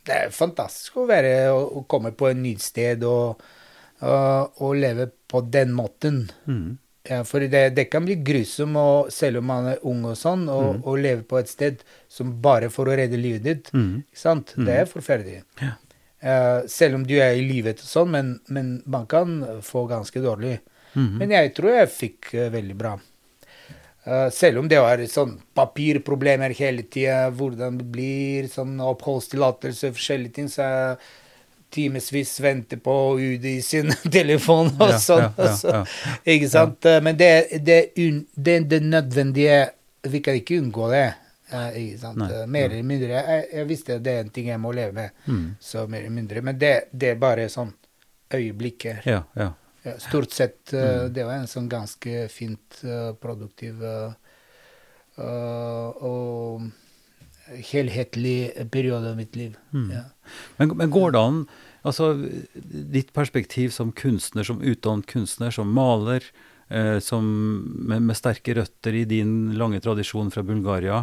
[0.06, 3.42] Det er fantastisk å være å, å komme på et nytt sted og,
[4.02, 6.24] uh, og leve på den måten.
[6.46, 6.78] Mhm.
[7.08, 10.44] Ja, for det, det kan bli grusomt, og, selv om man er ung og sånn,
[10.46, 10.82] og, mm.
[10.86, 11.80] og leve på et sted
[12.10, 13.72] som bare for å redde livet ditt.
[13.74, 14.04] Mm.
[14.04, 14.52] Ikke sant?
[14.54, 15.42] Det er forferdelig.
[15.62, 15.74] Ja.
[16.22, 20.22] Uh, selv om du er i livet og sånn, men, men man kan få ganske
[20.22, 20.60] dårlig.
[20.92, 21.16] Mhm.
[21.18, 22.92] Men jeg tror jeg fikk uh, veldig bra.
[24.06, 30.36] Uh, selv om det var sånn papirproblemer hele tida, hvordan det blir, sånn oppholdstillatelse, forskjellige
[30.38, 30.68] ting, så
[31.72, 35.24] timevis venter på UDI sin telefon og sånn.
[35.38, 36.14] ja, ja, ja.
[36.34, 36.84] Ikke sant?
[37.02, 37.30] Men det,
[37.64, 37.78] det,
[38.36, 39.60] det, det nødvendige
[40.12, 41.04] Vi kan ikke unngå det.
[41.78, 42.18] ikke sant?
[42.18, 43.08] Nei, Mer eller mindre.
[43.22, 45.10] Jeg, jeg visste det er en ting jeg må leve med.
[45.26, 45.44] mm.
[45.60, 46.42] Så mer eller mindre.
[46.42, 47.72] Men det, det er bare sånn
[48.32, 49.02] øyeblikker.
[49.06, 49.50] Ja, ja.
[49.84, 51.12] Ja, stort sett eh, Mm.
[51.12, 54.12] det var en sånn ganske fint, eh, produktiv eh,
[56.02, 56.62] og
[57.72, 59.56] helhetlig periode av mitt liv.
[59.72, 59.90] Mm.
[59.94, 60.06] Ja.
[60.56, 61.44] Men, men går det an
[61.82, 62.12] Altså,
[62.54, 66.22] ditt perspektiv som kunstner, som utdannet kunstner, som maler,
[66.70, 67.26] eh, som
[67.74, 71.00] med, med sterke røtter i din lange tradisjon fra Bulgaria,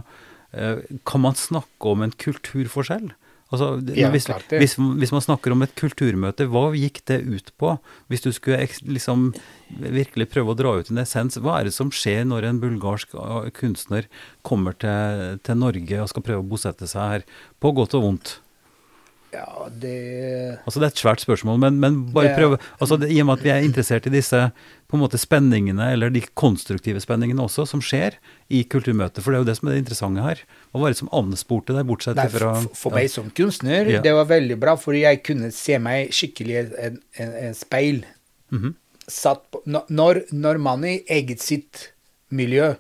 [0.52, 3.10] eh, kan man snakke om en kulturforskjell?
[3.50, 7.50] Altså, Ja, hvis, klart hvis, hvis man snakker om et kulturmøte, hva gikk det ut
[7.58, 7.72] på?
[8.12, 9.32] Hvis du skulle liksom
[9.70, 13.16] virkelig prøve å dra ut en essens, hva er det som skjer når en bulgarsk
[13.18, 14.06] ah, kunstner
[14.46, 17.26] kommer til, til Norge og skal prøve å bosette seg her,
[17.58, 18.36] på godt og vondt?
[19.34, 23.12] Ja, det Altså Det er et svært spørsmål, men, men bare Det- prøve altså det,
[23.12, 24.52] I og med at vi er interessert i disse
[24.90, 28.16] på en måte spenningene, eller de konstruktive spenningene også, som skjer
[28.50, 29.22] i kulturmøtet.
[29.22, 30.42] For det er jo det som er det interessante her.
[30.74, 34.02] Hva var det som ansporte deg, bortsett Nei, fra for, for meg som kunstner, Ja.
[34.02, 38.02] det var veldig bra, for jeg kunne se meg skikkelig i en, en, en speil.
[38.50, 38.74] Mhm.
[39.10, 41.92] Satt på, når- når, man er i eget sitt
[42.32, 42.76] miljø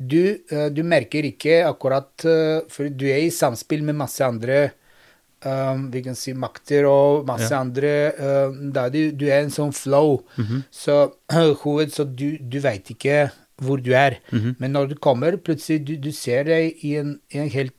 [0.00, 4.72] du, eh, du merker ikke akkurat eh, For du er i samspill med masse andre
[5.44, 7.60] um, vi kan si makter og masse Ja.
[7.60, 10.22] andre uh, da du, du er en sånn flow.
[10.36, 10.64] Mhm.
[10.70, 10.98] Så
[11.64, 13.30] hoved, så du, du veit ikke
[13.62, 14.18] hvor du er.
[14.32, 14.56] Mhm.
[14.58, 17.74] Men når du kommer, plutselig du, du ser deg i en, i en helt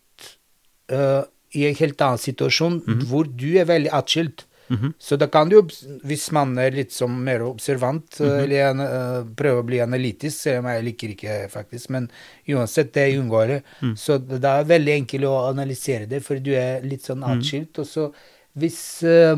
[0.91, 1.23] uh,
[1.55, 4.43] i en helt annen situasjon hvor du er veldig atskilt.
[4.69, 4.93] Mhm.
[4.99, 5.61] Så da kan du,
[6.03, 10.37] hvis man er litt som mer observant, eh, eller an, eh, prøver å bli analytisk,
[10.41, 12.09] selv om jeg liker ikke faktisk, men
[12.49, 13.63] uansett, det unngår det.
[13.95, 17.77] Så det er veldig enkelt å analysere det, for du er litt sånn atskilt.
[17.79, 18.11] Og så
[18.57, 19.35] hvis eh,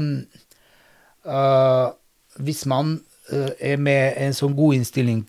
[1.25, 1.91] eh,
[2.39, 2.99] Hvis man
[3.33, 5.25] eh, er med en sånn god innstilling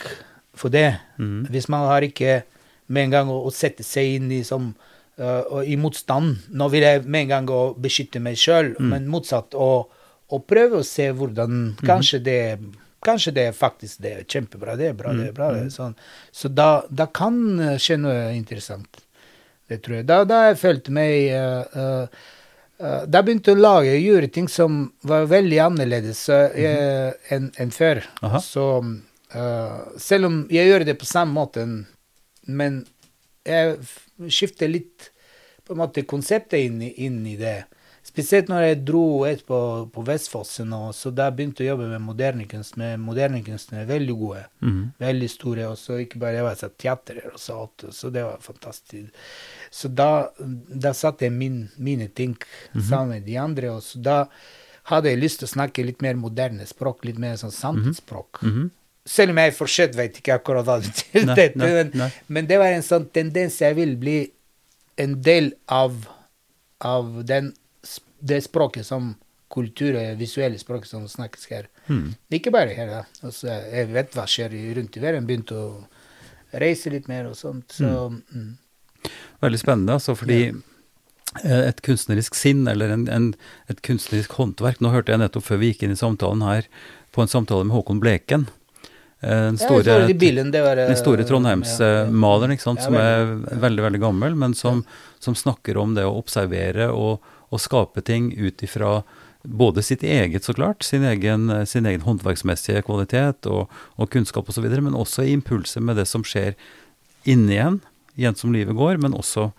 [0.55, 1.46] for det, Mhm.
[1.51, 2.42] hvis man har ikke
[2.88, 4.88] med en gang å, å sette seg inn i som eh,
[5.18, 6.36] og i motstand.
[6.54, 8.88] Nå vil jeg med en gang gå og beskytte meg sjøl, Mm.
[8.88, 9.54] men motsatt.
[9.54, 9.90] Og,
[10.30, 11.86] og prøve å se hvordan Mhm.
[11.86, 12.58] Kanskje det
[13.00, 15.50] Kanskje det er faktisk det er kjempebra, det er bra, det er bra.
[15.50, 15.54] Mm.
[15.54, 15.94] Det er sånn.
[16.32, 18.98] Så da, da kan eh, skje noe interessant.
[19.68, 20.06] Det tror jeg.
[20.06, 22.06] Da, da jeg følte meg uh, uh,
[22.80, 27.70] eh, Da begynte jeg å lage, gjøre ting som var veldig annerledes eh, enn en
[27.70, 28.02] før.
[28.18, 28.26] Mhm.
[28.26, 28.40] Aha.
[28.40, 28.66] Så
[29.34, 31.66] eh, selv om jeg gjør det på samme måte,
[32.46, 32.84] men
[33.46, 33.76] jeg
[34.26, 35.10] skifter litt
[35.64, 37.64] på en måte konseptet inn, inn i det.
[38.08, 42.00] Spesielt når jeg dro et på Vestfossen, og så da begynte jeg å jobbe med
[42.06, 42.78] moderne kunst.
[42.80, 44.44] Med moderne kunstnere, veldig gode.
[44.64, 44.78] mm.
[45.02, 45.66] Veldig store.
[45.68, 49.12] Og så ikke bare jeg var så teater og så alt, så det var fantastisk.
[49.70, 52.38] Så da, da satte jeg min, mine ting
[52.80, 54.18] sammen med de andre, og så da
[54.88, 58.40] hadde jeg lyst til å snakke litt mer moderne språk, litt mer sånn samtidsspråk.
[58.42, 58.70] Mhm.
[59.09, 62.84] Selv om jeg fortsatt vet ikke akkurat hva det betyr, men, men det var en
[62.84, 64.18] sånn tendens jeg vil bli
[65.00, 65.96] en del av,
[66.84, 67.52] av den,
[68.20, 69.14] det språket som
[69.52, 71.68] kultur og visuelle språk som snakkes her.
[71.86, 72.12] Hmm.
[72.34, 73.02] Ikke bare her, da.
[73.24, 75.28] Altså, jeg vet hva skjer rundt i verden.
[75.28, 75.68] Begynte å
[76.61, 77.72] reise litt mer og sånt.
[77.72, 78.50] Så mm.
[79.44, 80.54] Veldig spennende, altså, fordi ja.
[81.62, 83.32] et kunstnerisk sinn, eller en, en,
[83.70, 86.68] et kunstnerisk håndverk Nå hørte jeg nettopp før vi gikk inn i samtalen her,
[87.14, 88.48] på en samtale med Håkon Bleken.
[89.22, 92.58] Eh, Den store, så det bilen, var, eh, den store trondheimsmaleren ja.
[92.58, 93.82] Trondheimsmaleren, sant, Ja, som er veldig.
[93.82, 94.84] veldig, gammel, men som,
[95.18, 99.02] som snakker om det å observere og, og skape ting ut ifra
[99.42, 104.66] både sitt eget, så klart, sin egen, sin egen håndverksmessige kvalitet og, og kunnskap osv.,
[104.68, 106.54] men også i impulser med det som skjer
[107.24, 107.80] inni en,
[108.18, 109.52] igjen som livet går, men også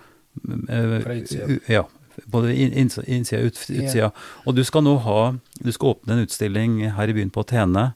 [0.69, 1.59] eh, Fra utsida.
[1.71, 1.85] Ja.
[2.27, 3.81] Både innsida og ut, Ja.
[3.85, 4.11] utsida.
[4.45, 5.19] Og du skal nå ha
[5.63, 7.93] Du skal åpne en utstilling her i byen på Tene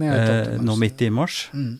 [0.00, 1.48] eh, nå midt i mars.
[1.52, 1.78] Mm.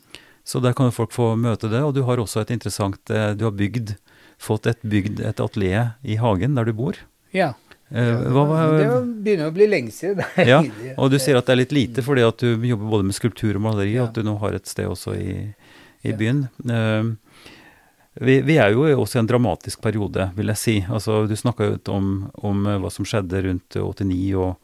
[0.48, 3.34] Så der kan jo folk få møte det, og du har også et interessant eh,
[3.36, 3.94] Du har bygd,
[4.40, 6.96] fått et bygd et atelier i hagen der du bor.
[7.36, 7.52] Ja.
[7.90, 8.44] Eh, hva
[8.78, 8.88] Det
[9.24, 10.24] begynner å bli lenge siden.
[10.52, 10.62] ja,
[10.96, 13.56] og du sier at det er litt lite fordi at du jobber både med skulptur
[13.56, 14.02] og maleri, Ja.
[14.02, 15.54] og at du nå har et sted også i,
[16.04, 16.48] i byen.
[16.68, 17.12] Eh,
[18.18, 20.76] vi, vi er jo også i en dramatisk periode, vil jeg si.
[20.90, 22.08] Altså, du snakka jo om,
[22.42, 24.56] om eh, hva som skjedde rundt 89, og,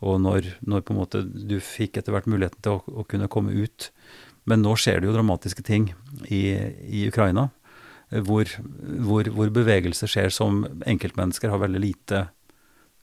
[0.00, 3.28] og når, når på en måte du fikk etter hvert muligheten til å, å kunne
[3.32, 3.90] komme ut.
[4.48, 5.90] Men nå skjer det jo dramatiske ting
[6.32, 6.42] i,
[6.88, 7.50] i Ukraina,
[8.10, 8.48] eh, hvor,
[9.04, 12.22] hvor, hvor bevegelse skjer som enkeltmennesker har veldig lite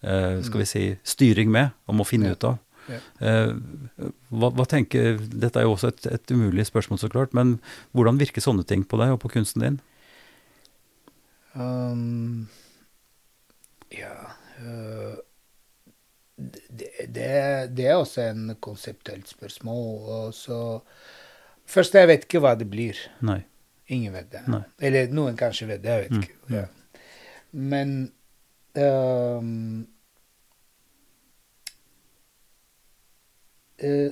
[0.02, 2.38] eh, skal vi si, styring med, og må finne Ja.
[2.39, 2.58] ut av.
[2.88, 2.98] Ja.
[3.20, 3.54] Eh,
[4.32, 7.58] hva, hva tenker, Dette er jo også et, et umulig spørsmål, så klart, men
[7.91, 9.80] hvordan virker sånne ting på deg og på kunsten din?
[11.58, 12.48] Um,
[13.93, 14.26] ja
[16.38, 16.90] det,
[17.74, 20.34] det, er også en konseptuelt spørsmål.
[21.68, 23.00] Først, jeg vet ikke hva det blir.
[23.26, 23.42] Nei.
[23.94, 24.44] Ingen vet det.
[24.52, 24.62] Nei.
[24.84, 26.36] Eller noen kanskje vet det, jeg vet Mm, ikke.
[26.54, 26.66] Ja.
[27.52, 27.94] Men
[28.76, 29.88] um,
[33.82, 34.12] uh,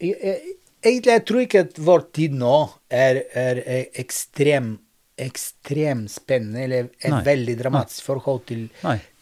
[0.00, 2.56] jeg, jeg, Egentlig jeg tror ikke at vår tid nå
[2.94, 3.58] er, er
[3.98, 4.76] ekstrem,
[5.16, 7.22] ekstremt spennende, eller et Nei.
[7.24, 8.66] veldig dramatisk forhold til,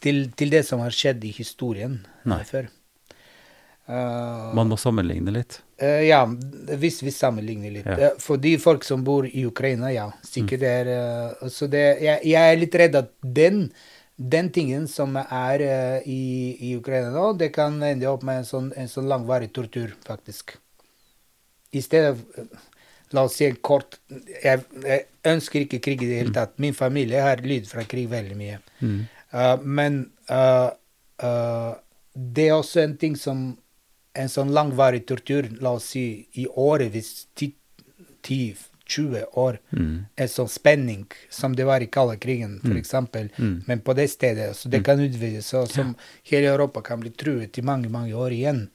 [0.03, 2.41] til, til det som har skjedd i historien Nei.
[2.47, 2.67] før.
[3.85, 5.59] Uh, Man må sammenligne litt.
[5.77, 6.23] Uh, ja,
[6.81, 7.85] hvis vi sammenligner litt.
[7.85, 8.11] Ja.
[8.15, 10.07] Uh, for de folk som bor i Ukraina, ja.
[10.25, 10.71] Sikkert mm.
[10.71, 13.67] er eh, Så det, jeg, jeg er litt redd at den,
[14.17, 16.23] den tingen som er eh, i,
[16.65, 20.57] i Ukraina nå, det kan ende opp med en sånn, en sånn langvarig tortur, faktisk.
[21.75, 22.65] I stedet eh,
[23.15, 23.97] La oss si kort
[24.43, 26.57] jeg, jeg ønsker ikke krig i det hele tatt.
[26.61, 28.59] Min familie har lyd fra krig veldig mye.
[28.81, 28.97] Mm.
[29.33, 30.69] Uh, men uh,
[31.23, 31.73] uh,
[32.15, 33.45] det er også en ting som
[34.15, 36.01] En sånn langvarig tortur, la oss si
[36.39, 37.25] i årevis,
[38.23, 40.05] 10-20 år, Mm.
[40.17, 42.77] en sånn spenning som det var i kalde krigen, Mm.
[42.77, 42.93] f.eks.,
[43.37, 43.63] Mm.
[43.67, 44.55] men på det stedet.
[44.55, 48.31] Så det kan utvides, og som hele Europa kan bli truet i mange, mange år
[48.31, 48.69] igjen.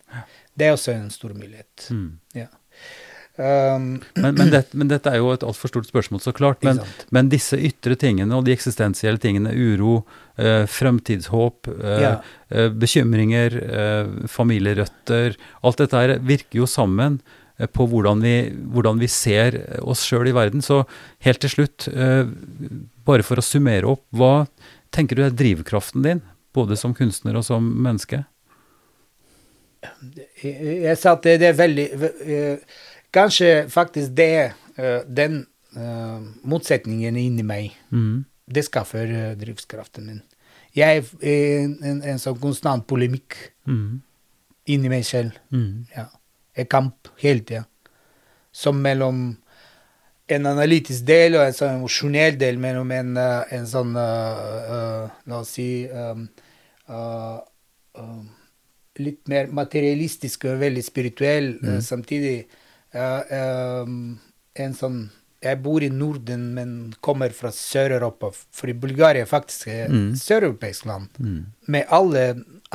[0.54, 1.88] Det er også en stor mulighet.
[1.90, 2.18] Mm.
[2.34, 2.46] Ja.
[3.40, 3.84] Um,
[4.20, 6.60] Men, men, det, men dette er jo et altfor stort spørsmål, så klart.
[6.66, 6.82] Men,
[7.14, 10.02] men disse ytre tingene og de eksistensielle tingene, uro,
[10.36, 12.10] eh, fremtidshåp, eh, Ja.
[12.52, 17.20] eh, bekymringer, eh, familierøtter Alt dette her virker jo sammen
[17.58, 18.34] eh, på hvordan vi,
[18.74, 20.60] hvordan vi ser oss sjøl i verden.
[20.60, 20.82] Så
[21.24, 22.26] helt til slutt, eh,
[23.08, 24.46] bare for å summere opp, hva
[24.92, 26.20] tenker du er drivkraften din?
[26.52, 28.26] Både som kunstner og som menneske?
[30.42, 31.86] Jeg, jeg sa at det, det er veldig
[33.12, 35.46] Kanskje faktisk det, eh, den
[35.76, 38.24] eh, motsetningen inni meg, Mm.
[38.50, 40.22] det skaffer uh, drivkraften min.
[40.74, 43.36] Jeg er en, en, en sånn konstant polemikk
[43.66, 44.00] Mm.
[44.66, 45.30] inni meg selv.
[45.52, 45.86] Mm.
[45.96, 46.06] Ja.
[46.56, 47.64] En kamp hele tida.
[48.52, 49.36] Som mellom
[50.28, 55.38] en analytisk del og en sånn emosjonell del mellom en, uh, en sånn uh, La
[55.40, 56.28] oss si um,
[58.98, 61.80] litt mer materialistisk og veldig spirituell mm.
[61.82, 62.46] samtidig.
[62.92, 64.18] Um,
[64.58, 65.02] en sånn
[65.40, 68.28] jeg bor i Norden, men kommer fra Sør-Europa.
[68.52, 70.10] For Bulgaria faktisk er mm.
[70.20, 71.16] søreuropeisk land.
[71.16, 71.38] Mm.
[71.72, 72.24] Med alle,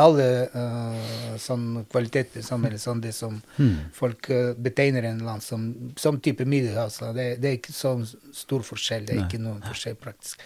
[0.02, 3.76] alle uh, sånne kvaliteter, som, eller sånn det som mm.
[3.94, 5.68] folk uh, betegner en land som,
[6.02, 7.14] som type middelhavsland.
[7.20, 7.94] Det, det, er ikke så
[8.34, 9.06] stor forskjell.
[9.06, 9.28] Det er Nei.
[9.30, 10.42] ikke noen forskjell praktisk.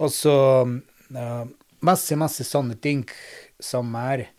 [0.00, 1.44] Og så uh,
[1.84, 3.04] masse, masse sånne ting
[3.60, 4.30] som er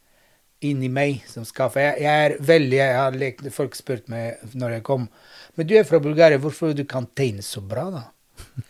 [0.67, 4.77] inni meg, som skaffer jeg, jeg er veldig jeg har lekt, Folk spurte meg når
[4.77, 5.07] jeg kom
[5.55, 8.03] men du er fra Bulgaria, hvorfor du kan tegne så bra, da?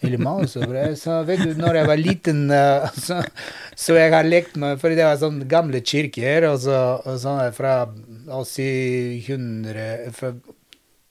[0.03, 0.83] Eller male så bra.
[0.99, 3.21] Så vet du, når jeg var liten, uh, så,
[3.71, 7.47] så, jeg har lekt med For det var sånne gamle kirker, og så, og sånne
[7.55, 7.77] fra
[8.27, 8.67] la oss si
[9.23, 10.33] 100 fra,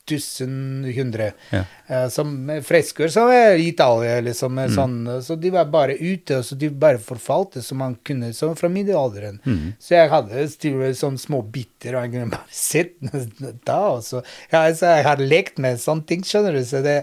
[0.08, 1.30] tusen, hundre.
[1.52, 1.62] Ja.
[1.90, 2.34] Uh, som
[2.66, 4.58] fresker som er i Italia, liksom.
[4.58, 4.72] Mm.
[4.74, 8.56] Sånn, så de var bare ute, og så de bare forfalte som man kunne, som
[8.58, 9.38] fra middelalderen.
[9.44, 9.74] Mm.
[9.82, 10.48] Så jeg hadde
[10.98, 12.98] sånne små biter, og jeg kunne bare sett
[13.66, 13.78] da.
[13.94, 16.64] Og så, ja, så jeg har lekt med sånne ting, skjønner du.
[16.66, 17.02] så det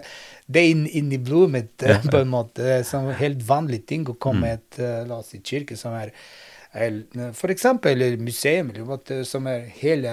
[0.50, 2.00] det er inn, inn, i blodet mitt, ja.
[2.10, 2.64] på en måte.
[2.64, 4.56] Det er sånn helt vanlig ting å komme mm.
[4.56, 6.10] et uh, la oss si, kirke som er
[7.50, 8.72] eksempel museum,
[9.26, 10.12] som er hele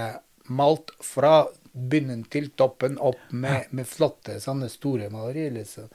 [0.50, 1.48] malt fra
[1.92, 5.54] bunnen til toppen opp med, med flotte, sånne store malerier.
[5.60, 5.88] Liksom.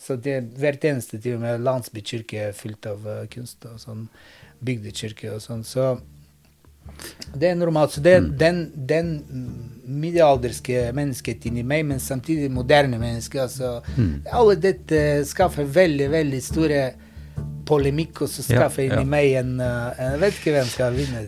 [0.00, 3.66] Så det, hvert eneste til og med landsbykirke er fylt av uh, kunst.
[3.70, 4.08] og sånn
[4.64, 5.64] Bygdekirke og sånn.
[5.66, 5.96] Så
[7.34, 7.92] det er normalt.
[7.96, 8.28] Så det, mm.
[8.38, 9.10] den, den
[9.84, 13.42] middelalderske mennesket inni meg, men samtidig moderne menneske.
[13.42, 14.14] Altså, mm.
[14.32, 16.84] Alle dette skaffer veldig, veldig store
[17.68, 19.02] polemikk, og så skaffe ja, inn ja.
[19.02, 21.22] i meg en uh, Jeg vet ikke hvem skal vinne.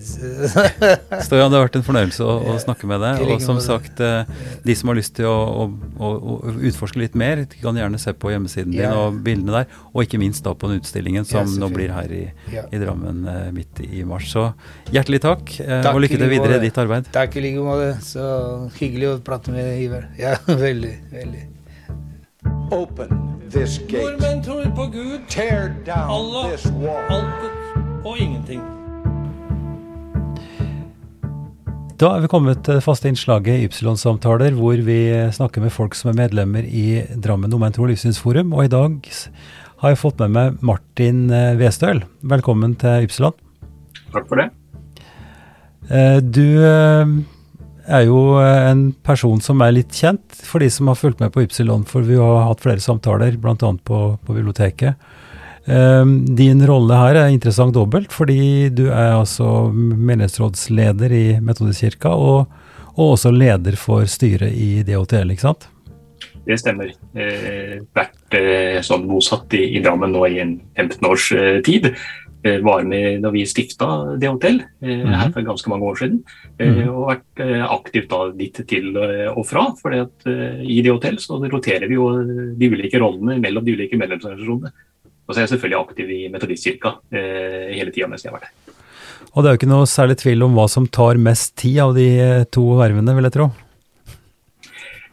[1.26, 3.22] Stojan, det har vært en fornøyelse å, å snakke med deg.
[3.26, 4.28] Og som sagt, uh,
[4.66, 6.36] de som har lyst til å, å, å,
[6.68, 9.80] utforske litt mer, de kan gjerne se på hjemmesiden din og bildene der.
[9.94, 13.42] Og ikke minst da på den utstillingen som nå blir her i, i Drammen uh,
[13.56, 14.30] midt i mars.
[14.32, 14.50] Så
[14.94, 17.10] hjertelig takk, takk og lykke til videre i ditt arbeid.
[17.16, 17.92] Takk i like måte.
[18.04, 18.24] Så
[18.80, 20.10] hyggelig å prate med deg, Iver.
[20.20, 20.36] Ja,
[20.66, 20.96] veldig.
[21.16, 21.46] veldig.
[22.70, 24.02] Open this gate.
[24.02, 27.04] Nordmenn tror på Gud, Tear down Allah, this wall.
[27.10, 28.62] alt og ingenting.
[31.96, 34.98] Da er vi kommet til det faste innslaget Ypsilon-samtaler, hvor vi
[35.32, 38.52] snakker med folk som er medlemmer i Drammen Omvendt tro livssynsforum.
[38.52, 38.98] Og i dag
[39.80, 42.02] har jeg fått med meg Martin eh, Westøl.
[42.20, 43.32] Velkommen til Ypsilon.
[44.12, 44.50] Takk for det.
[45.88, 47.16] Eh, du eh,
[47.86, 51.32] er jo eh, en person som er litt kjent for de som har fulgt med
[51.34, 53.56] på Ypsilon, for vi har hatt flere samtaler, bl.a.
[53.56, 54.96] På, på biblioteket.
[55.66, 62.52] Um, din rolle her er interessant dobbelt, fordi du er altså menighetsrådsleder i Metodistkirka, og,
[62.94, 65.66] og også leder for styret i DHTL, ikke sant?
[66.46, 66.92] Det stemmer.
[67.18, 71.90] Eh, vært eh, sånn bosatt i, i, Drammen nå i en 15 års eh, tid.
[72.46, 73.88] Eh, var med da vi stifta
[74.20, 75.14] det hotell mm -hmm.
[75.14, 76.22] her for ganske mange år siden.
[76.60, 76.88] Mm.
[76.88, 79.74] Og vært aktivt da dit til og fra.
[79.82, 79.90] For
[80.62, 82.22] i det hotell så roterer vi jo
[82.56, 84.70] de ulike rollene mellom de ulike medlemsorganisasjonene.
[85.28, 88.74] Og så er jeg selvfølgelig aktiv i Metodistkirka hele tida mens jeg har vært her.
[89.34, 91.94] Og det er jo ikke noe særlig tvil om hva som tar mest tid av
[91.94, 93.50] de to vervene, vil jeg tro?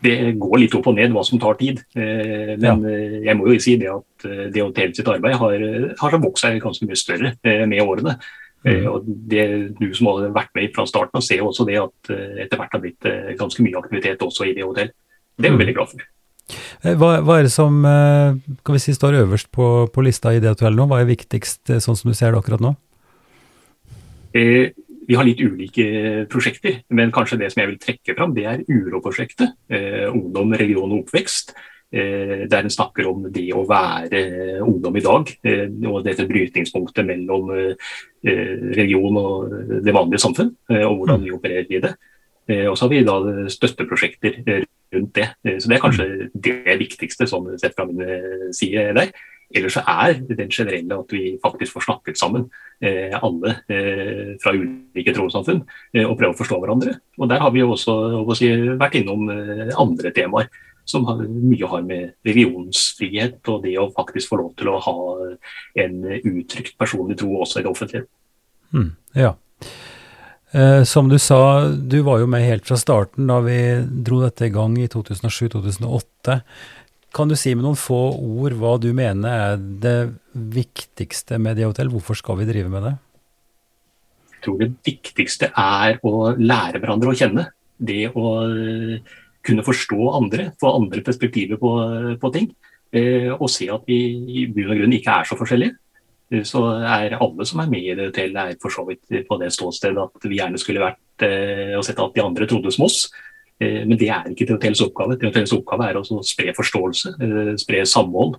[0.04, 1.82] Det går litt opp og ned hva som tar tid.
[1.95, 2.93] Eh, men ja.
[2.93, 5.68] Eh, jeg må jo si det at eh, det hotellet sitt arbeid har,
[5.99, 8.18] har vokst seg ganske mye større med årene.
[8.64, 8.86] Mm.
[8.88, 9.45] Og det
[9.76, 12.12] Du som har vært med fra starten av, ser også det at
[12.45, 14.93] etter hvert har blitt ganske mye aktivitet også i DHTL.
[15.36, 15.64] Det er vi mm.
[15.66, 16.06] veldig glad for.
[16.84, 20.54] Hva, hva, er det som kan vi si, står øverst på, på lista i det
[20.54, 20.88] hotellet nå?
[20.88, 22.72] Hva er viktigst sånn som du ser det akkurat nå?
[24.34, 24.72] Eh,
[25.08, 25.86] vi har litt ulike
[26.32, 29.56] prosjekter, men kanskje det som jeg vil trekke fram, det er Uroprosjektet.
[29.70, 31.54] Eh, ungdom, region og oppvekst.
[31.93, 34.24] Eh, der en snakker om det å være
[34.66, 35.34] ungdom i dag.
[35.45, 37.93] Eh, og dette brytningspunktet mellom eh,
[38.80, 41.93] region og det vanlige samfunn, eh, og hvordan vi opererer i det.
[42.49, 43.20] Eh, og så har vi da
[43.51, 44.41] støtteprosjekter
[44.93, 45.30] rundt det.
[45.58, 48.04] Så det er kanskje det viktigste sånn sett fra min
[48.54, 49.14] side der.
[49.54, 52.47] Ellers så er den generelle at vi faktisk får snakket sammen,
[52.82, 56.97] eh, alle eh, fra ulike trossamfunn, eh, og prøve å forstå hverandre.
[57.20, 57.95] Og Der har vi også
[58.38, 60.49] si, vært innom andre temaer
[60.86, 64.97] som har, mye har med religionsfrihet og det å faktisk få lov til å ha
[65.80, 68.08] en uttrykt personlig tro også i det offentlige.
[68.74, 69.36] Mm, ja.
[70.54, 73.58] Eh, som du sa, du var jo med helt fra starten da vi
[74.06, 76.36] dro dette i gang i 2007-2008.
[77.14, 79.97] Kan du si med noen få ord hva du mener er det
[80.34, 81.91] viktigste med DHTL?
[81.93, 82.93] Hvorfor skal vi drive med det?
[84.34, 87.45] Jeg tror det viktigste er å lære hverandre å kjenne.
[87.78, 88.34] Det å
[89.43, 91.72] kunne forstå andre, få andre perspektiver på,
[92.20, 92.49] på ting.
[93.38, 93.99] Og se at vi
[94.41, 95.78] i bunn og grunn ikke er så forskjellige
[96.41, 100.01] så er alle som er med i hotellet, er for så vidt på det ståstedet
[100.01, 103.05] at vi gjerne skulle vært eh, og sett at de andre trodde som oss.
[103.64, 105.18] Eh, men det er ikke hotellets oppgave.
[105.22, 108.38] Hotellets oppgave er å spre forståelse, eh, spre samhold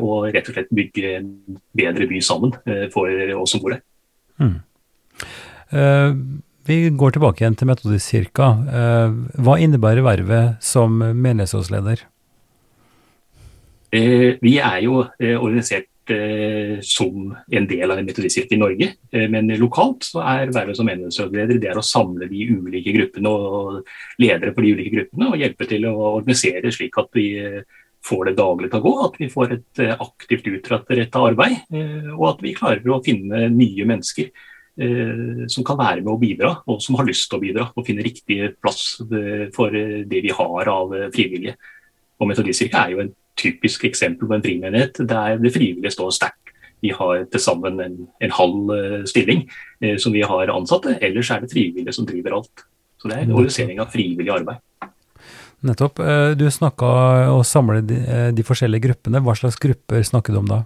[0.00, 1.32] og rett og slett bygge en
[1.76, 2.54] bedre by sammen
[2.94, 3.08] for
[3.40, 3.82] oss som bor der.
[4.40, 4.60] Mm.
[6.66, 8.46] vi går tilbake igjen til Metodistkirka.
[9.36, 12.06] hva innebærer vervet som menighetsrådsleder?
[13.92, 15.89] vi er jo organisert Eh,
[16.86, 18.88] som en del av en metodistkirke i Norge.
[19.12, 23.32] Eh, men lokalt så er vervet som menighetsrådleder det er å samle de ulike gruppene
[23.32, 23.90] og
[24.22, 27.60] ledere for de ulike gruppene og hjelpe til å organisere slik at vi eh,
[28.06, 31.58] får det daglig til å gå, at vi får et aktivt utrettet arbeid,
[32.14, 34.30] og at vi klarer å finne nye mennesker
[35.52, 38.06] som kan være med å bidra, og som har lyst til å bidra, og finne
[38.06, 39.02] riktig plass
[39.52, 41.58] for det vi har av frivillige.
[42.16, 46.54] Og Metodistkirka er jo en typisk eksempel på en frimenighet der det frivillige står sterkt.
[46.80, 49.44] Vi har til sammen en, en halv uh, stilling
[49.84, 52.64] eh, som vi har ansatte, ellers er det frivillige som driver alt.
[53.00, 54.62] Så det er en organisering av frivillig arbeid.
[55.64, 56.00] Nettopp.
[56.00, 56.88] Uh, du snakka
[57.34, 58.00] å samle de,
[58.32, 59.20] de, forskjellige gruppene.
[59.24, 60.62] Hva slags grupper snakker du om da?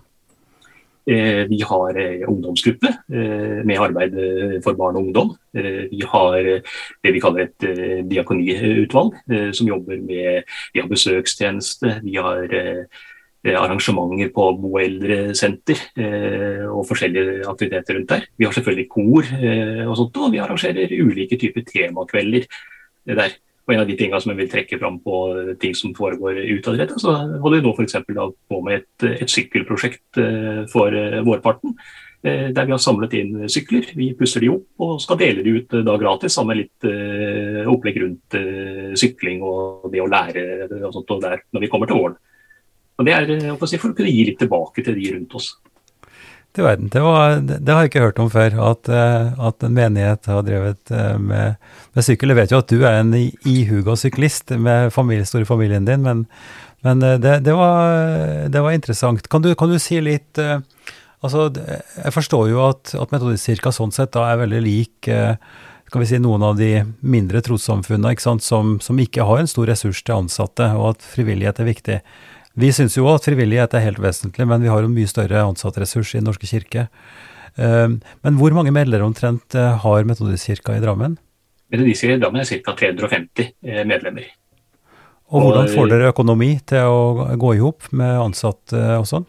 [1.07, 4.15] Eh, vi har eh, ungdomsgruppe eh, med arbeid
[4.65, 5.35] for barn og ungdom.
[5.53, 6.39] Vi har
[7.05, 7.67] det vi kaller et
[8.09, 9.13] diakoniutvalg,
[9.55, 12.49] som jobber med Vi har besøkstjeneste, vi har
[13.45, 15.79] arrangementer på boeldresenter
[16.73, 18.27] og forskjellige aktiviteter rundt der.
[18.37, 19.31] Vi har selvfølgelig kor
[19.87, 22.49] og sånt, og vi arrangerer ulike typer temakvelder
[23.07, 23.39] der.
[23.65, 25.19] Og En av de tingene som jeg vil trekke fram på
[25.61, 27.97] ting som foregår utadrettet, så holder vi nå f.eks.
[28.05, 31.73] på med et, et sykkelprosjekt eh, for eh, vårparten.
[32.25, 33.89] Eh, der vi har samlet inn sykler.
[33.97, 38.03] Vi pusser de opp og skal dele de ut da gratis sammen med litt opplegg
[38.03, 38.37] rundt
[39.01, 40.45] sykling og det å lære
[40.83, 42.21] og sånt og der når vi kommer til våren.
[43.01, 45.55] Og Det er for å kunne gi litt tilbake til de rundt oss
[46.55, 46.91] til verden.
[46.93, 50.45] Det, var, det, har jeg ikke hørt om før, at, eh, at en menighet har
[50.47, 51.59] drevet eh, med,
[51.97, 52.31] med, sykkel.
[52.31, 56.25] Jeg vet jo at du er en ihuga syklist med familie, store familien din, men,
[56.87, 59.27] men eh, det, det, var, det, var, interessant.
[59.29, 64.15] Kan du, kan du si litt altså, Jeg forstår jo at, at Metodistkirka sånn sett
[64.15, 65.11] da er veldig lik
[65.95, 66.71] skal vi si, noen av de
[67.07, 71.69] mindre trossamfunnene som, som ikke har en stor ressurs til ansatte, og at frivillighet er
[71.69, 71.99] viktig.
[72.55, 76.13] Vi syns jo at frivillighet er helt vesentlig, men vi har jo mye større ansattressurs
[76.15, 76.87] i Den norske kirke.
[77.59, 81.17] Ehm, men hvor mange medlemmer omtrent eh, har Metodistkirka i Drammen?
[81.75, 82.77] Metodistkirka i Drammen er ca.
[82.79, 84.31] 350 eh, medlemmer.
[85.35, 89.27] Og hvordan får dere økonomi til å gå i hop med ansatte og sånn?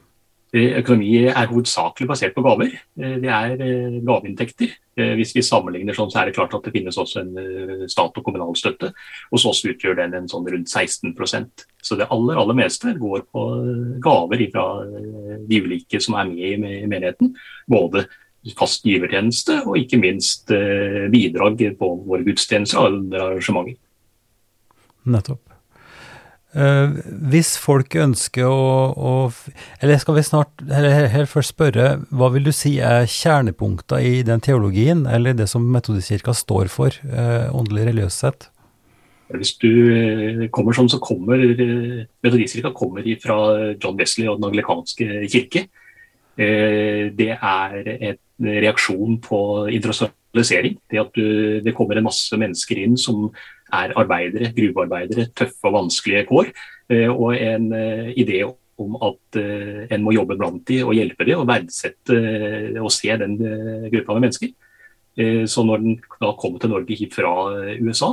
[0.55, 2.71] Økonomi er hovedsakelig basert på gaver.
[2.99, 4.71] Eh, det er eh, gaveinntekter.
[4.95, 8.15] Eh, hvis vi sammenligner sånn, så er det klart at det finnes også en stat-
[8.15, 8.93] og kommunal støtte.
[9.33, 13.41] Hos oss utgjør den en sånn rundt 16% Så det aller aller meste går på
[14.01, 14.67] gaver fra
[15.45, 17.35] de ulike som er med i menigheten.
[17.69, 18.07] Både
[18.57, 20.49] fast givertjeneste og ikke minst
[21.11, 23.77] bidrag på våre gudstjenester og arrangementer.
[25.05, 25.54] Nettopp.
[26.55, 26.95] Uh,
[27.33, 29.09] hvis folk ønsker å, å,
[29.83, 34.21] Eller skal vi snart eller helt først spørre, hva vil du si er kjernepunkter i
[34.23, 38.47] den teologien, eller det som Metodistkirka står for, uh, åndelig religiøst sett?
[39.35, 41.41] Hvis du eh, kommer sånn, så kommer
[42.23, 42.71] Metodistkirka
[43.23, 43.37] fra
[43.73, 45.65] John Wesley og Den anglikanske kirke.
[46.39, 47.75] Uh, det er
[48.13, 49.41] en reaksjon på
[49.75, 50.79] industrialisering.
[50.87, 53.27] Det at du, det kommer en masse mennesker inn som
[53.74, 56.51] er arbeidere, gruvearbeidere, tøffe og vanskelige kår.
[56.91, 61.26] Eh, og en eh, idé om at eh, en må jobbe blant dem og hjelpe
[61.26, 62.20] dem og verdsette
[62.82, 63.38] og se den
[63.91, 64.53] gruppa med mennesker.
[65.47, 67.30] Så når den da kom til Norge fra
[67.80, 68.09] USA,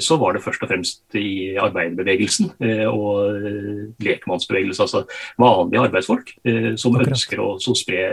[0.00, 2.48] så var det først og fremst i arbeiderbevegelsen
[2.88, 5.02] og lekmannsbevegelsen, altså
[5.36, 6.32] vanlige arbeidsfolk,
[6.80, 8.06] som ønsker å spre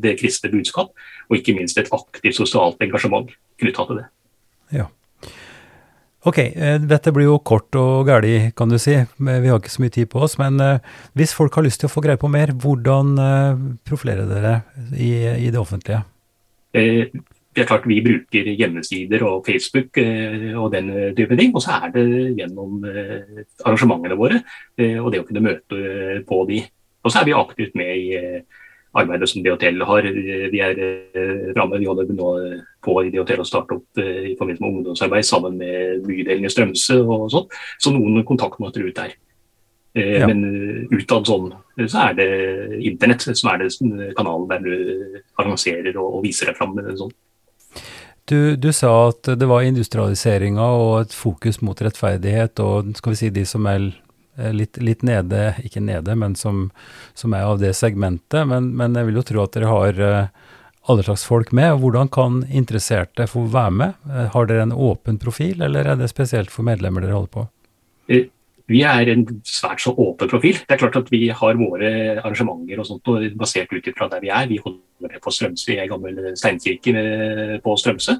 [0.00, 0.96] det kristne budskap,
[1.28, 3.28] og ikke minst et aktivt sosialt engasjement
[3.60, 4.08] knytta til det.
[4.80, 4.88] Ja.
[6.28, 8.92] Ok, eh, dette blir jo kort og gæli, kan du si.
[9.16, 10.36] Vi har ikke så mye tid på oss.
[10.40, 10.82] Men eh,
[11.16, 14.54] hvis folk har lyst til å få greie på mer, hvordan eh, profilerer dere
[14.92, 15.14] i,
[15.46, 16.02] i det offentlige?
[16.70, 21.54] Det er klart Vi bruker hjemmesider og Facebook og den type ting.
[21.56, 22.04] Og så er det
[22.38, 24.38] gjennom arrangementene våre
[25.00, 26.60] og det å kunne møte på de.
[27.02, 28.20] Og så er vi aktivt med i
[28.98, 30.06] arbeidet som DHTL har.
[30.50, 30.80] Vi er
[31.54, 32.34] framme, vi holder nå
[32.84, 36.52] på i DHTL å starte opp eh, i forbindelse med ungdomsarbeid sammen med bydelen i
[36.52, 37.50] Strømsø og sånn.
[37.82, 39.14] Så noen kontaktmåter ut der.
[39.94, 40.28] Eh, ja.
[40.30, 41.50] Men eh, utad sånn,
[41.86, 42.28] så er det
[42.90, 46.78] internett som er det kanalen der du annonserer og, viser deg fram.
[46.98, 47.12] Sånn.
[48.30, 53.20] Du, du, sa at det var industrialiseringa og et fokus mot rettferdighet, og skal vi
[53.24, 53.90] si de som er
[54.54, 56.68] litt, litt nede, ikke nede, men som,
[57.18, 58.46] som er av det segmentet.
[58.48, 60.50] Men, men, jeg vil jo tro at dere har eh,
[60.90, 61.74] alle slags folk med.
[61.74, 64.02] og Hvordan kan interesserte få være med?
[64.10, 67.46] Eh, har dere en åpen profil, eller er det spesielt for medlemmer dere holder på?
[68.10, 68.28] Eh,
[68.70, 70.60] vi er en svært så åpen profil.
[70.62, 74.22] Det er klart at Vi har våre arrangementer og sånt, og basert ut ifra der
[74.22, 74.46] vi er.
[74.46, 78.14] Vi holder på Strømsø, i ei gammel steinkirke på Strømsø.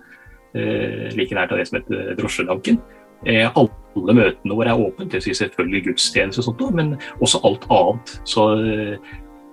[1.15, 2.81] Like nært av det som heter Drosjedanken.
[3.27, 8.13] Alle møtene våre er åpne, det sier selvfølgelig gudstjeneste og sånt, men også alt annet.
[8.25, 8.45] Så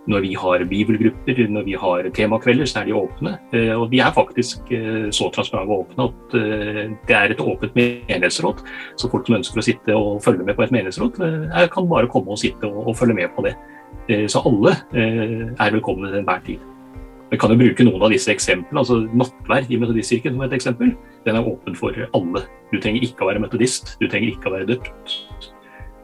[0.08, 3.34] når vi har bibelgrupper, når vi har temakvelder, så er de åpne.
[3.54, 7.44] Eh, og de er faktisk eh, så transparente og åpne at eh, det er et
[7.44, 8.64] åpent menighetsråd.
[8.98, 11.20] Så folk som ønsker å sitte og følge med på et menighetsråd,
[11.74, 13.58] kan bare komme og sitte og følge med på det.
[14.32, 16.64] Så alle er velkomne til enhver tid.
[17.28, 18.80] Vi kan jo bruke noen av disse eksemplene.
[18.80, 20.94] altså Nattverd i Metodistkirken som et eksempel.
[21.28, 22.44] Den er åpen for alle.
[22.72, 25.16] Du trenger ikke å være metodist, du trenger ikke å være døpt.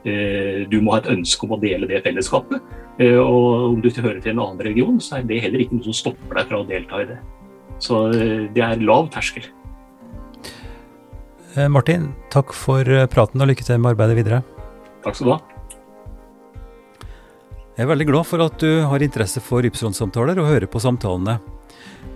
[0.03, 2.63] Eh, du må ha et ønske om å dele det fellesskapet.
[2.99, 5.87] Eh, og om du hører til en annen religion, så er det heller ikke noe
[5.87, 7.19] som stopper deg fra å delta i det.
[7.83, 9.47] Så eh, det er lav terskel.
[11.69, 14.39] Martin, takk for praten og lykke til med arbeidet videre.
[15.05, 15.41] Takk skal du ha.
[17.77, 21.37] Jeg er veldig glad for at du har interesse for Ypsilon-samtaler og hører på samtalene.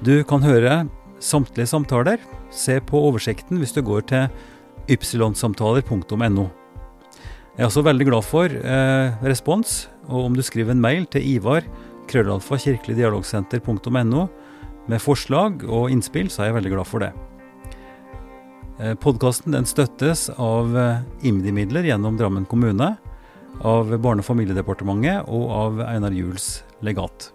[0.02, 0.88] Du kan høre
[1.24, 2.22] samtlige samtaler.
[2.54, 4.28] Se på oversikten hvis du går til
[4.92, 6.48] ypsilonsamtaler.no.
[7.58, 11.26] Jeg er også veldig glad for eh, respons, og om du skriver en mail til
[11.26, 11.66] Ivar
[12.08, 14.28] krøllalfa kirkeligdialogsenter.no
[14.88, 17.12] med forslag og innspill, så er jeg veldig glad for det.
[18.78, 22.94] Eh, Podkasten støttes av eh, IMDi-midler gjennom Drammen kommune,
[23.66, 27.32] av Barne- og familiedepartementet og av Einar Juels legat.